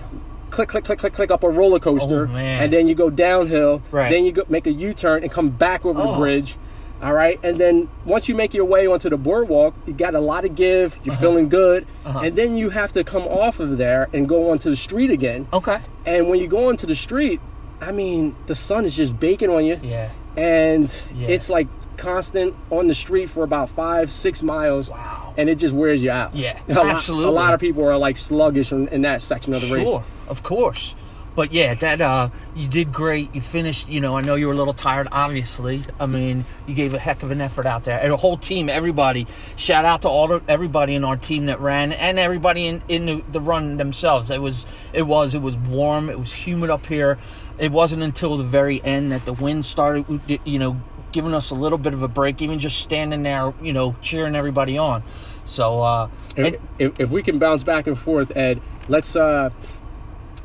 Click, 0.52 0.68
click, 0.68 0.84
click, 0.84 0.98
click, 0.98 1.12
click 1.14 1.30
up 1.30 1.42
a 1.44 1.48
roller 1.48 1.78
coaster, 1.78 2.24
Oh, 2.24 2.32
man. 2.32 2.62
and 2.62 2.70
then 2.72 2.86
you 2.86 2.94
go 2.94 3.08
downhill. 3.08 3.80
Right. 3.90 4.10
Then 4.10 4.26
you 4.26 4.32
go 4.32 4.42
make 4.50 4.66
a 4.66 4.70
U-turn 4.72 5.22
and 5.22 5.32
come 5.32 5.48
back 5.48 5.86
over 5.86 6.02
the 6.02 6.08
Oh. 6.08 6.18
bridge. 6.18 6.56
All 7.02 7.14
right, 7.14 7.40
and 7.42 7.56
then 7.58 7.88
once 8.04 8.28
you 8.28 8.34
make 8.34 8.52
your 8.54 8.66
way 8.66 8.86
onto 8.86 9.08
the 9.08 9.16
boardwalk, 9.16 9.74
you 9.86 9.94
got 9.94 10.14
a 10.14 10.20
lot 10.20 10.44
of 10.44 10.54
give. 10.54 10.98
You're 11.04 11.16
feeling 11.16 11.48
good, 11.48 11.86
Uh-huh. 12.04 12.20
and 12.22 12.36
then 12.36 12.56
you 12.56 12.68
have 12.68 12.92
to 12.92 13.02
come 13.02 13.22
off 13.22 13.58
of 13.60 13.78
there 13.78 14.08
and 14.12 14.28
go 14.28 14.50
onto 14.50 14.68
the 14.70 14.76
street 14.76 15.10
again. 15.10 15.46
Okay. 15.54 15.78
And 16.06 16.28
when 16.28 16.38
you 16.38 16.46
go 16.48 16.68
onto 16.68 16.86
the 16.86 16.94
street, 16.94 17.40
I 17.80 17.90
mean, 17.90 18.36
the 18.46 18.54
sun 18.54 18.84
is 18.84 18.94
just 18.94 19.18
baking 19.18 19.48
on 19.50 19.64
you. 19.64 19.80
Yeah. 19.82 20.10
And 20.36 20.94
Yeah. 21.16 21.28
it's 21.28 21.48
like 21.50 21.66
constant 21.96 22.55
on 22.70 22.88
the 22.88 22.94
street 22.94 23.31
for 23.31 23.44
about 23.44 23.68
five, 23.70 24.11
six 24.12 24.42
miles. 24.42 24.90
Wow. 24.90 25.35
And 25.37 25.48
it 25.48 25.57
just 25.57 25.74
wears 25.74 26.02
you 26.02 26.11
out. 26.11 26.35
Yeah, 26.35 26.59
a 26.68 26.74
lot- 26.74 26.87
absolutely. 26.87 27.28
a 27.28 27.33
lot 27.33 27.55
of 27.55 27.61
people 27.61 27.88
are 27.88 27.96
like 27.96 28.16
sluggish 28.16 28.72
in, 28.72 28.88
in 28.88 29.02
that 29.02 29.22
section 29.22 29.55
of 29.55 29.62
the 29.62 29.74
race. 29.74 29.88
Sure, 29.88 30.05
of 30.28 30.42
course. 30.42 30.94
But 31.35 31.50
yeah, 31.52 31.72
that 31.74 32.00
uh, 32.02 32.28
you 32.55 32.68
did 32.68 32.92
great. 32.92 33.35
You 33.35 33.40
finished. 33.40 33.88
You 33.88 34.00
know, 34.00 34.16
I 34.16 34.20
know 34.20 34.35
you 34.35 34.48
were 34.48 34.52
a 34.52 34.57
little 34.57 34.74
tired. 34.74 35.09
Obviously, 35.12 35.83
I 35.98 36.05
mean, 36.05 36.44
you 36.66 36.74
gave 36.74 36.92
a 36.92 36.98
heck 36.98 37.22
of 37.22 37.31
an 37.31 37.40
effort 37.40 37.66
out 37.66 37.85
there, 37.85 37.98
and 37.98 38.12
the 38.12 38.18
whole 38.18 38.37
team, 38.37 38.68
everybody. 38.68 39.26
Shout 39.57 39.87
out 39.87 40.02
to 40.02 40.09
all 40.09 40.26
the, 40.26 40.42
everybody 40.46 40.94
in 40.94 41.05
our 41.05 41.16
team 41.16 41.46
that 41.46 41.59
ran, 41.61 41.92
and 41.92 42.18
everybody 42.18 42.66
in, 42.66 42.83
in 42.88 43.07
the, 43.07 43.22
the 43.33 43.40
run 43.40 43.78
themselves. 43.78 44.31
It 44.31 44.42
was, 44.42 44.66
it 44.92 45.02
was, 45.02 45.35
it 45.35 45.40
was 45.40 45.57
warm. 45.57 46.11
It 46.11 46.18
was 46.18 46.35
humid 46.35 46.68
up 46.68 46.85
here. 46.85 47.16
It 47.59 47.72
wasn't 47.72 48.02
until 48.02 48.37
the 48.37 48.44
very 48.44 48.85
end 48.85 49.12
that 49.12 49.24
the 49.24 49.33
wind 49.33 49.64
started. 49.64 50.20
You 50.44 50.59
know, 50.59 50.83
giving 51.12 51.35
us 51.35 51.51
a 51.51 51.55
little 51.55 51.79
bit 51.79 51.94
of 51.94 52.03
a 52.03 52.09
break. 52.09 52.42
Even 52.42 52.59
just 52.59 52.81
standing 52.81 53.22
there, 53.22 53.53
you 53.62 53.72
know, 53.72 53.94
cheering 54.01 54.35
everybody 54.35 54.79
on. 54.79 55.03
So, 55.44 55.83
uh, 55.83 56.09
If, 56.37 56.61
if, 56.79 57.01
if 57.01 57.11
we 57.11 57.22
can 57.22 57.38
bounce 57.38 57.62
back 57.64 57.87
and 57.87 57.98
forth, 57.98 58.35
Ed, 58.37 58.61
let's 58.88 59.14
uh, 59.16 59.51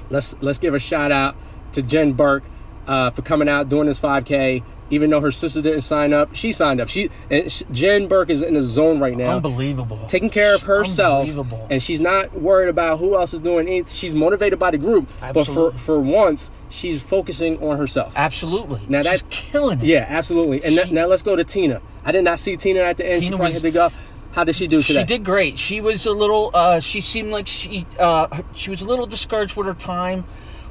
let's 0.09 0.35
let's 0.41 0.59
give 0.59 0.73
a 0.73 0.79
shout 0.79 1.11
out 1.11 1.35
to 1.73 1.81
Jen 1.81 2.13
Burke 2.13 2.43
uh, 2.87 3.11
for 3.11 3.21
coming 3.21 3.47
out 3.47 3.69
doing 3.69 3.87
this 3.87 3.99
5K. 3.99 4.63
Even 4.89 5.09
though 5.09 5.19
her 5.21 5.31
sister 5.31 5.61
didn't 5.61 5.81
sign 5.81 6.13
up, 6.13 6.29
she 6.33 6.51
signed 6.51 6.79
up. 6.79 6.87
She 6.89 7.09
and 7.29 7.51
sh- 7.51 7.63
Jen 7.71 8.07
Burke 8.07 8.29
is 8.29 8.41
in 8.41 8.53
the 8.53 8.63
zone 8.63 8.99
right 8.99 9.17
now. 9.17 9.35
unbelievable. 9.35 9.99
taking 10.07 10.29
care 10.29 10.55
of 10.55 10.61
herself 10.61 11.27
Unbelievable. 11.27 11.67
and 11.69 11.83
she's 11.83 11.99
not 11.99 12.33
worried 12.39 12.69
about 12.69 12.99
who 12.99 13.15
else 13.17 13.33
is 13.33 13.41
doing 13.41 13.67
anything. 13.67 13.93
She's 13.93 14.15
motivated 14.15 14.59
by 14.59 14.71
the 14.71 14.77
group, 14.77 15.09
but 15.33 15.45
for, 15.45 15.71
for 15.73 15.99
once, 15.99 16.49
she's 16.69 17.01
focusing 17.01 17.61
on 17.61 17.77
herself. 17.77 18.13
Absolutely. 18.15 18.79
Now 18.87 19.03
that's 19.03 19.23
killing 19.29 19.79
it. 19.81 19.85
Yeah, 19.85 20.05
absolutely. 20.07 20.63
And 20.63 20.73
She- 20.73 20.79
that- 20.79 20.91
now 20.91 21.05
let's 21.07 21.21
go 21.21 21.35
to 21.35 21.43
Tina. 21.43 21.81
I 22.05 22.11
did 22.13 22.23
not 22.23 22.39
see 22.39 22.55
Tina 22.55 22.79
at 22.81 22.95
the 22.97 23.05
end. 23.05 23.23
she 23.23 23.29
probably 23.29 23.47
was- 23.47 23.55
had 23.55 23.61
to 23.63 23.71
go. 23.71 23.89
How 24.31 24.43
did 24.43 24.55
she 24.55 24.67
do 24.67 24.81
today? 24.81 24.99
She 24.99 25.05
did 25.05 25.25
great. 25.25 25.57
She 25.57 25.81
was 25.81 26.05
a 26.05 26.11
little. 26.11 26.51
Uh, 26.53 26.79
she 26.79 27.01
seemed 27.01 27.31
like 27.31 27.47
she. 27.47 27.87
Uh, 27.99 28.27
she 28.53 28.69
was 28.69 28.81
a 28.81 28.85
little 28.87 29.07
discouraged 29.07 29.55
with 29.57 29.65
her 29.65 29.73
time, 29.73 30.25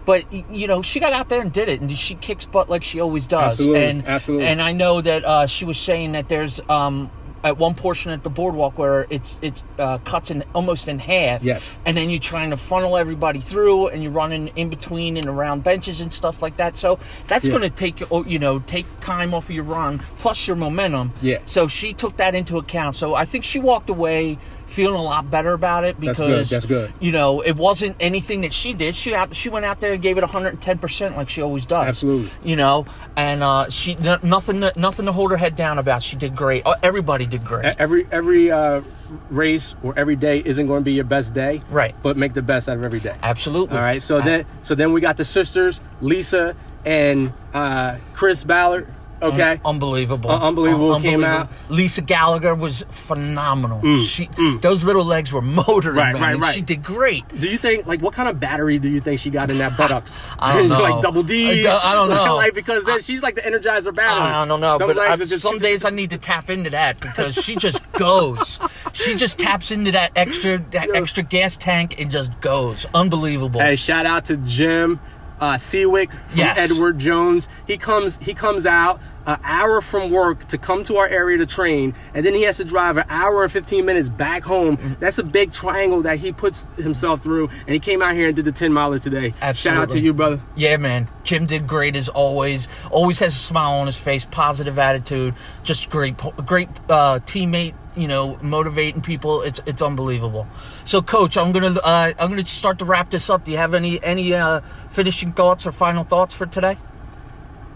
but 0.07 0.25
you 0.33 0.66
know 0.66 0.81
she 0.81 0.99
got 1.01 1.12
out 1.12 1.29
there 1.29 1.42
and 1.42 1.53
did 1.53 1.69
it, 1.69 1.81
and 1.83 1.92
she 1.92 2.14
kicks 2.14 2.47
butt 2.47 2.71
like 2.71 2.83
she 2.83 3.01
always 3.01 3.27
does. 3.27 3.61
Absolutely, 3.61 3.85
And 3.85 4.07
absolutely. 4.07 4.47
And 4.47 4.62
I 4.62 4.73
know 4.73 5.01
that 5.03 5.25
uh, 5.25 5.47
she 5.47 5.64
was 5.66 5.79
saying 5.79 6.12
that 6.12 6.29
there's 6.29 6.61
um, 6.71 7.11
at 7.45 7.59
one 7.59 7.75
portion 7.75 8.11
at 8.11 8.25
the 8.25 8.31
boardwalk 8.31 8.77
where 8.79 9.07
it's 9.11 9.38
it's 9.42 9.62
uh, 9.79 9.99
cuts 9.99 10.31
in 10.31 10.42
almost 10.55 10.88
in 10.88 10.99
half. 10.99 11.45
Yes. 11.45 11.62
And 11.85 11.97
then 11.97 12.11
you're 12.11 12.19
trying 12.19 12.51
to 12.51 12.57
funnel 12.57 12.97
everybody 12.97 13.40
through, 13.40 13.88
and 13.88 14.03
you're 14.03 14.11
running 14.12 14.49
in 14.57 14.69
between 14.71 15.16
and 15.16 15.27
around 15.27 15.62
benches 15.62 16.01
and 16.01 16.12
stuff 16.12 16.40
like 16.42 16.57
that. 16.57 16.77
So 16.77 16.99
that's 17.29 17.47
Yeah. 17.47 17.59
going 17.59 17.71
to 17.71 17.77
take 17.77 18.01
you 18.01 18.25
you 18.27 18.38
know 18.38 18.59
take 18.61 18.87
time 19.01 19.35
off 19.35 19.45
of 19.45 19.55
your 19.55 19.64
run 19.64 20.01
plus 20.19 20.47
your 20.49 20.57
momentum. 20.57 21.12
Yeah. 21.21 21.38
So 21.45 21.69
she 21.69 21.92
took 21.92 22.16
that 22.16 22.35
into 22.35 22.59
account. 22.59 22.97
So 22.97 23.14
I 23.14 23.25
think 23.25 23.45
she 23.45 23.59
walked 23.59 23.90
away 23.90 24.38
feeling 24.66 24.98
a 24.98 25.02
lot 25.02 25.31
better 25.31 25.52
about 25.52 25.85
it 25.85 25.98
That's 26.00 26.18
because 26.18 26.29
good, 26.29 26.46
that's 26.46 26.66
good. 26.66 26.92
You 27.00 27.12
know, 27.12 27.40
it 27.40 27.57
wasn't 27.57 27.96
anything 28.00 28.42
that 28.42 28.52
she 28.52 28.72
did. 28.72 28.94
She 28.94 29.14
out, 29.14 29.35
she 29.35 29.48
went 29.48 29.64
out 29.64 29.81
there 29.81 29.92
and 29.92 30.02
gave 30.02 30.18
it 30.18 30.22
110 30.22 30.79
percent 30.79 31.16
like 31.16 31.29
she 31.29 31.40
always 31.40 31.64
does. 31.66 31.87
Absolutely. 31.87 32.31
You 32.44 32.57
know, 32.57 32.87
and 33.16 33.42
uh, 33.42 33.70
she 33.70 33.96
n- 33.96 34.20
nothing 34.22 34.61
to, 34.61 34.72
nothing 34.76 35.07
to 35.07 35.12
hold 35.12 35.31
her 35.31 35.37
head 35.37 35.57
down 35.57 35.79
about. 35.79 36.02
She 36.02 36.16
did 36.16 36.37
great. 36.37 36.62
Oh, 36.66 36.74
Everybody 36.83 37.26
did 37.26 37.44
great. 37.44 37.76
Every 37.79 38.07
every 38.11 38.50
uh, 38.50 38.83
race 39.31 39.74
or 39.83 39.96
every 39.98 40.16
day 40.16 40.42
isn't 40.44 40.66
going 40.66 40.81
to 40.81 40.85
be 40.85 40.92
your 40.92 41.05
best 41.05 41.33
day, 41.35 41.62
Right. 41.70 41.94
But 42.02 42.16
make 42.16 42.35
the 42.35 42.42
best 42.42 42.68
out 42.68 42.76
of 42.76 42.85
every 42.85 43.00
day. 43.00 43.14
Absolutely. 43.22 43.76
All 43.76 43.83
right. 43.83 44.02
So 44.02 44.16
Uh, 44.18 44.24
then, 44.24 44.46
so 44.62 44.74
then 44.74 44.92
we 44.92 45.00
got 45.00 45.16
the 45.16 45.24
sisters, 45.24 45.81
Lisa 46.00 46.57
and 46.85 47.33
uh, 47.55 47.96
Chris 48.14 48.44
Ballard. 48.44 48.87
Okay. 49.22 49.52
Un- 49.52 49.61
unbelievable. 49.64 50.31
Un- 50.31 50.42
unbelievable 50.42 50.94
Un- 50.94 51.02
came 51.02 51.24
out. 51.24 51.50
Lisa 51.68 52.02
Gallagher 52.02 52.55
was 52.55 52.85
phenomenal. 52.90 53.81
Mm, 53.81 54.07
she 54.07 54.26
mm. 54.26 54.61
those 54.61 54.85
little 54.85 55.05
legs 55.05 55.33
were 55.33 55.40
motoring, 55.42 55.96
Right, 55.96 56.12
man. 56.12 56.22
right, 56.22 56.38
right. 56.38 56.55
She 56.55 56.61
did 56.61 56.83
great. 56.83 57.24
Do 57.38 57.48
you 57.48 57.57
think 57.59 57.87
like 57.87 58.02
what 58.02 58.12
kind 58.12 58.29
of 58.29 58.38
battery 58.38 58.79
do 58.79 58.88
you 58.88 59.00
think 59.00 59.18
she 59.20 59.31
got 59.31 59.50
in 59.50 59.59
that 59.59 59.76
buttocks? 59.79 60.14
I 60.38 60.55
don't 60.55 60.68
know. 60.70 60.81
like 60.83 61.02
double 61.02 61.22
D. 61.22 61.61
I 61.66 61.72
don't- 61.72 61.85
I 61.85 61.94
don't 61.94 62.09
know. 62.26 62.37
like 62.37 62.55
because 62.55 62.85
then 62.85 63.00
she's 63.00 63.22
like 63.22 63.37
the 63.37 63.40
Energizer 63.42 63.94
battery. 63.94 64.22
I 64.26 64.44
don't 64.44 64.61
know, 64.61 64.79
Them 64.79 64.88
but 64.88 64.98
I, 64.98 65.16
just- 65.16 65.40
some 65.40 65.59
days 65.59 65.85
I 65.85 65.90
need 65.96 66.11
to 66.11 66.18
tap 66.18 66.50
into 66.50 66.70
that 66.70 67.00
because 67.00 67.35
she 67.42 67.57
just 67.57 67.81
goes. 67.92 68.61
She 68.92 69.14
just 69.14 69.38
taps 69.38 69.70
into 69.70 69.92
that 69.92 70.12
extra 70.16 70.59
that 70.72 70.94
extra 70.94 71.22
gas 71.22 71.57
tank 71.57 72.00
and 72.00 72.11
just 72.11 72.38
goes. 72.40 72.87
Unbelievable. 72.94 73.61
Hey, 73.61 73.76
shout 73.76 74.07
out 74.07 74.26
to 74.26 74.37
Jim 74.38 75.00
uh, 75.40 75.55
Seawick 75.55 76.11
from 76.29 76.38
Yes. 76.38 76.70
Edward 76.70 76.99
Jones. 76.99 77.49
He 77.66 77.77
comes 77.77 78.18
he 78.18 78.35
comes 78.35 78.66
out 78.66 79.01
an 79.27 79.39
hour 79.43 79.81
from 79.81 80.11
work 80.11 80.47
to 80.49 80.59
come 80.59 80.85
to 80.85 80.97
our 80.97 81.09
area 81.09 81.37
to 81.39 81.47
train, 81.47 81.95
and 82.15 82.25
then 82.25 82.33
he 82.33 82.43
has 82.43 82.57
to 82.59 82.65
drive 82.65 82.97
an 82.97 83.05
hour 83.09 83.43
and 83.43 83.53
fifteen 83.53 83.85
minutes 83.85 84.09
back 84.09 84.45
home. 84.45 84.77
Mm-hmm. 84.77 84.95
That's 85.01 85.19
a 85.19 85.25
big 85.25 85.53
triangle 85.53 86.03
that 86.03 86.19
he 86.19 86.33
puts 86.33 86.67
himself 86.77 87.23
through, 87.23 87.49
and 87.49 87.71
he 87.71 87.81
came 87.81 88.03
out 88.03 88.15
here 88.15 88.29
and 88.29 88.37
did 88.37 88.45
the 88.45 88.53
ten 88.53 88.73
miler 88.73 88.99
today. 88.99 89.35
Absolutely. 89.43 89.55
Shout 89.55 89.77
out 89.77 89.91
to 89.91 90.01
you, 90.01 90.15
brother. 90.15 90.41
Yeah, 90.55 90.77
man. 90.77 91.09
Jim 91.25 91.45
did 91.45 91.67
great 91.67 91.97
as 91.97 92.09
always. 92.09 92.69
Always 92.91 93.19
has 93.19 93.35
a 93.35 93.39
smile 93.39 93.81
on 93.81 93.87
his 93.87 93.97
face, 93.97 94.25
positive 94.25 94.79
attitude. 94.79 95.35
Just 95.65 95.91
great, 95.91 96.17
great 96.47 96.69
uh, 96.89 97.19
teammate. 97.19 97.75
You 97.97 98.09
know, 98.09 98.39
motivating 98.43 99.01
people. 99.01 99.40
It's 99.40 99.59
it's 99.65 99.81
unbelievable. 99.81 100.46
So, 100.85 101.00
coach, 101.00 101.38
I'm 101.38 101.53
gonna 101.53 101.81
uh, 101.81 102.13
I'm 102.19 102.29
gonna 102.29 102.44
start 102.44 102.79
to 102.81 102.85
wrap 102.85 103.09
this 103.11 103.31
up. 103.31 103.44
Do 103.44 103.50
you 103.50 103.57
have 103.57 103.73
any 103.73 104.03
any 104.05 104.35
uh, 104.35 104.61
finishing 104.90 105.33
thoughts 105.33 105.67
or 105.67 105.73
final 105.73 106.05
thoughts 106.05 106.35
for 106.35 106.44
today? 106.44 106.77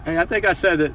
Hey, 0.05 0.19
I 0.19 0.25
think 0.25 0.45
I 0.45 0.53
said 0.53 0.79
it, 0.79 0.93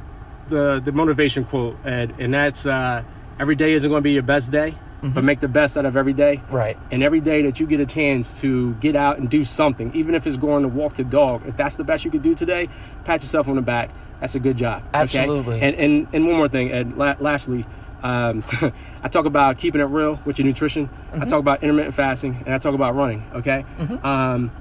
the 0.48 0.80
the 0.84 0.92
motivation 0.92 1.44
quote, 1.44 1.76
Ed, 1.84 2.14
and 2.18 2.34
that's 2.34 2.66
uh, 2.66 3.02
every 3.38 3.56
day 3.56 3.72
isn't 3.72 3.88
going 3.88 4.00
to 4.00 4.04
be 4.04 4.12
your 4.12 4.22
best 4.22 4.50
day, 4.50 4.74
but 5.02 5.22
make 5.24 5.40
the 5.40 5.48
best 5.48 5.76
out 5.76 5.84
of 5.86 5.96
every 5.96 6.12
day. 6.12 6.42
Right. 6.50 6.76
And 6.90 7.02
every 7.02 7.20
day 7.20 7.42
that 7.42 7.60
you 7.60 7.66
get 7.66 7.80
a 7.80 7.86
chance 7.86 8.40
to 8.40 8.74
get 8.74 8.96
out 8.96 9.18
and 9.18 9.28
do 9.28 9.44
something, 9.44 9.94
even 9.94 10.14
if 10.14 10.26
it's 10.26 10.36
going 10.36 10.62
to 10.62 10.68
walk 10.68 10.94
the 10.94 11.04
dog, 11.04 11.46
if 11.46 11.56
that's 11.56 11.76
the 11.76 11.84
best 11.84 12.04
you 12.04 12.10
could 12.10 12.22
do 12.22 12.34
today, 12.34 12.68
pat 13.04 13.22
yourself 13.22 13.48
on 13.48 13.56
the 13.56 13.62
back. 13.62 13.90
That's 14.20 14.34
a 14.34 14.40
good 14.40 14.56
job. 14.56 14.82
okay? 14.88 15.00
Absolutely. 15.00 15.60
And 15.60 15.76
and 15.76 16.08
and 16.12 16.26
one 16.26 16.36
more 16.36 16.48
thing, 16.48 16.72
Ed. 16.72 16.96
La- 16.96 17.16
lastly. 17.20 17.66
Um, 18.02 18.44
I 19.02 19.08
talk 19.08 19.24
about 19.26 19.58
keeping 19.58 19.80
it 19.80 19.84
real 19.84 20.20
with 20.24 20.38
your 20.38 20.46
nutrition. 20.46 20.88
I 21.12 21.24
talk 21.24 21.40
about 21.40 21.62
intermittent 21.62 21.94
fasting, 21.94 22.42
and 22.44 22.54
I 22.54 22.58
talk 22.58 22.74
about 22.74 22.94
running. 22.94 23.24
Okay, 23.34 23.64
um, 24.02 24.52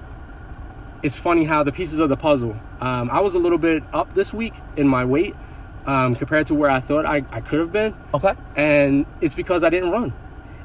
it's 1.03 1.17
funny 1.17 1.43
how 1.43 1.63
the 1.63 1.71
pieces 1.71 1.99
of 1.99 2.09
the 2.09 2.17
puzzle. 2.17 2.55
Um, 2.81 3.09
I 3.11 3.19
was 3.19 3.35
a 3.35 3.39
little 3.39 3.57
bit 3.57 3.83
up 3.93 4.13
this 4.15 4.33
week 4.33 4.53
in 4.77 4.87
my 4.87 5.05
weight 5.05 5.35
um, 5.85 6.15
compared 6.15 6.47
to 6.47 6.55
where 6.55 6.69
I 6.69 6.79
thought 6.79 7.05
I, 7.05 7.23
I 7.31 7.41
could 7.41 7.59
have 7.59 7.71
been. 7.71 7.93
Okay. 8.13 8.33
And 8.55 9.05
it's 9.21 9.35
because 9.35 9.63
I 9.63 9.69
didn't 9.69 9.91
run. 9.91 10.13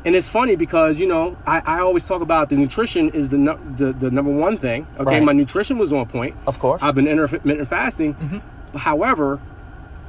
And 0.05 0.17
it's 0.17 0.29
funny 0.29 0.57
because 0.57 0.99
you 0.99 1.07
know 1.07 1.37
I, 1.47 1.61
I 1.61 1.81
always 1.81 2.07
talk 2.09 2.23
about 2.23 2.49
the 2.49 2.57
nutrition 2.57 3.11
is 3.11 3.29
the, 3.29 3.37
nu- 3.37 3.59
the 3.77 3.93
the 3.93 4.11
number 4.11 4.31
one 4.33 4.57
thing. 4.57 4.87
Okay, 4.99 5.05
Right. 5.17 5.23
my 5.23 5.33
nutrition 5.33 5.77
was 5.77 5.93
on 5.93 6.07
point. 6.07 6.35
Of 6.47 6.59
course. 6.59 6.81
I've 6.83 6.95
been 6.95 7.07
intermittent 7.07 7.69
fasting. 7.69 8.41
However, 8.75 9.37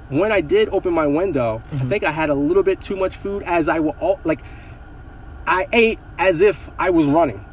when 0.09 0.31
I 0.31 0.39
did 0.41 0.69
open 0.69 0.93
my 0.93 1.07
window, 1.07 1.61
I 1.73 1.77
think 1.79 2.03
I 2.05 2.11
had 2.11 2.29
a 2.29 2.33
little 2.33 2.63
bit 2.63 2.79
too 2.81 2.95
much 2.95 3.15
food 3.17 3.43
as 3.43 3.67
I 3.67 3.79
will 3.79 3.95
all 3.99 4.19
like 4.23 4.41
I 5.45 5.67
ate 5.73 5.99
as 6.17 6.39
if 6.39 6.69
I 6.79 6.89
was 6.91 7.05
running. 7.07 7.43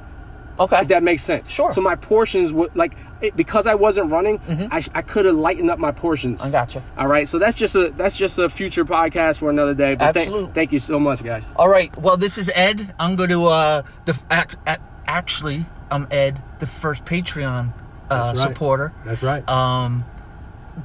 Okay. 0.60 0.80
If 0.82 0.88
that 0.88 1.02
makes 1.02 1.22
sense. 1.22 1.48
Sure. 1.48 1.72
So 1.72 1.80
my 1.80 1.94
portions 1.94 2.52
would 2.52 2.74
like 2.74 2.96
it, 3.20 3.36
because 3.36 3.66
I 3.66 3.74
wasn't 3.74 4.10
running, 4.10 4.40
I, 4.70 4.80
sh- 4.80 4.88
I 4.94 5.02
could 5.02 5.24
have 5.24 5.34
lightened 5.36 5.70
up 5.70 5.78
my 5.78 5.92
portions. 5.92 6.40
I 6.40 6.50
gotcha. 6.50 6.82
All 6.96 7.06
right. 7.08 7.28
So 7.28 7.38
that's 7.38 7.56
just 7.56 7.74
a 7.74 7.90
that's 7.90 8.16
just 8.16 8.38
a 8.38 8.48
future 8.48 8.84
podcast 8.84 9.38
for 9.38 9.50
another 9.50 9.74
day. 9.74 9.94
But 9.94 10.14
thank- 10.14 10.28
Absolute. 10.28 10.54
thank 10.54 10.72
you 10.72 10.78
so 10.80 10.98
much, 10.98 11.22
guys. 11.22 11.46
All 11.56 11.68
right. 11.68 11.96
Well, 11.96 12.16
this 12.16 12.38
is 12.38 12.50
Ed. 12.54 12.94
I'm 12.98 13.16
going 13.16 13.30
to 13.30 13.46
uh 13.46 13.82
the 14.04 14.18
ac- 14.30 14.56
ac- 14.66 14.80
actually 15.06 15.66
I'm 15.90 16.06
Ed, 16.10 16.42
the 16.58 16.66
first 16.66 17.04
Patreon 17.04 17.72
uh, 18.10 18.26
That's 18.32 18.40
right. 18.40 18.48
supporter. 18.48 18.92
That's 19.04 19.22
right. 19.22 19.48
Um, 19.48 20.04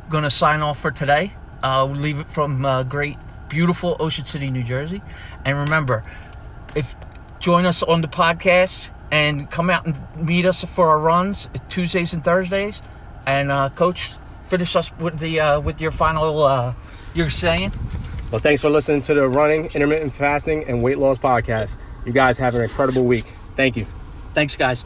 gonna 0.10 0.30
sign 0.30 0.62
off 0.62 0.80
for 0.80 0.92
today. 0.92 1.34
Uh, 1.62 1.86
we'll 1.90 2.00
leave 2.00 2.20
it 2.20 2.28
from 2.28 2.66
uh, 2.66 2.84
great, 2.84 3.18
beautiful 3.50 3.96
Ocean 4.00 4.26
City, 4.26 4.50
New 4.52 4.64
Jersey. 4.64 5.02
And 5.46 5.58
remember, 5.58 6.04
if 6.76 6.96
join 7.40 7.66
us 7.66 7.84
on 7.84 8.02
the 8.02 8.08
podcast 8.08 8.90
and 9.12 9.50
come 9.50 9.70
out 9.70 9.86
and 9.86 9.96
meet 10.16 10.46
us 10.46 10.64
for 10.64 10.90
our 10.90 11.00
runs 11.00 11.50
Tuesdays 11.70 12.14
and 12.14 12.24
Thursdays. 12.24 12.82
And 13.26 13.52
uh, 13.52 13.70
Coach, 13.70 14.12
finish 14.46 14.76
us 14.76 14.92
with 14.98 15.20
the 15.20 15.40
uh, 15.40 15.60
with 15.60 15.80
your 15.82 15.92
final 15.92 16.44
uh, 16.44 16.74
you're 17.14 17.30
saying. 17.30 17.72
well, 18.32 18.40
thanks 18.40 18.62
for 18.62 18.70
listening 18.70 19.02
to 19.04 19.14
the 19.14 19.28
running, 19.28 19.66
intermittent 19.74 20.14
fasting, 20.14 20.66
and 20.66 20.84
weight 20.84 20.98
loss 20.98 21.18
podcast. 21.18 21.78
You 22.06 22.12
guys 22.12 22.38
have 22.40 22.56
an 22.56 22.62
incredible 22.62 23.06
week. 23.06 23.26
Thank 23.56 23.78
you. 23.78 23.86
Thanks, 24.34 24.56
guys. 24.56 24.84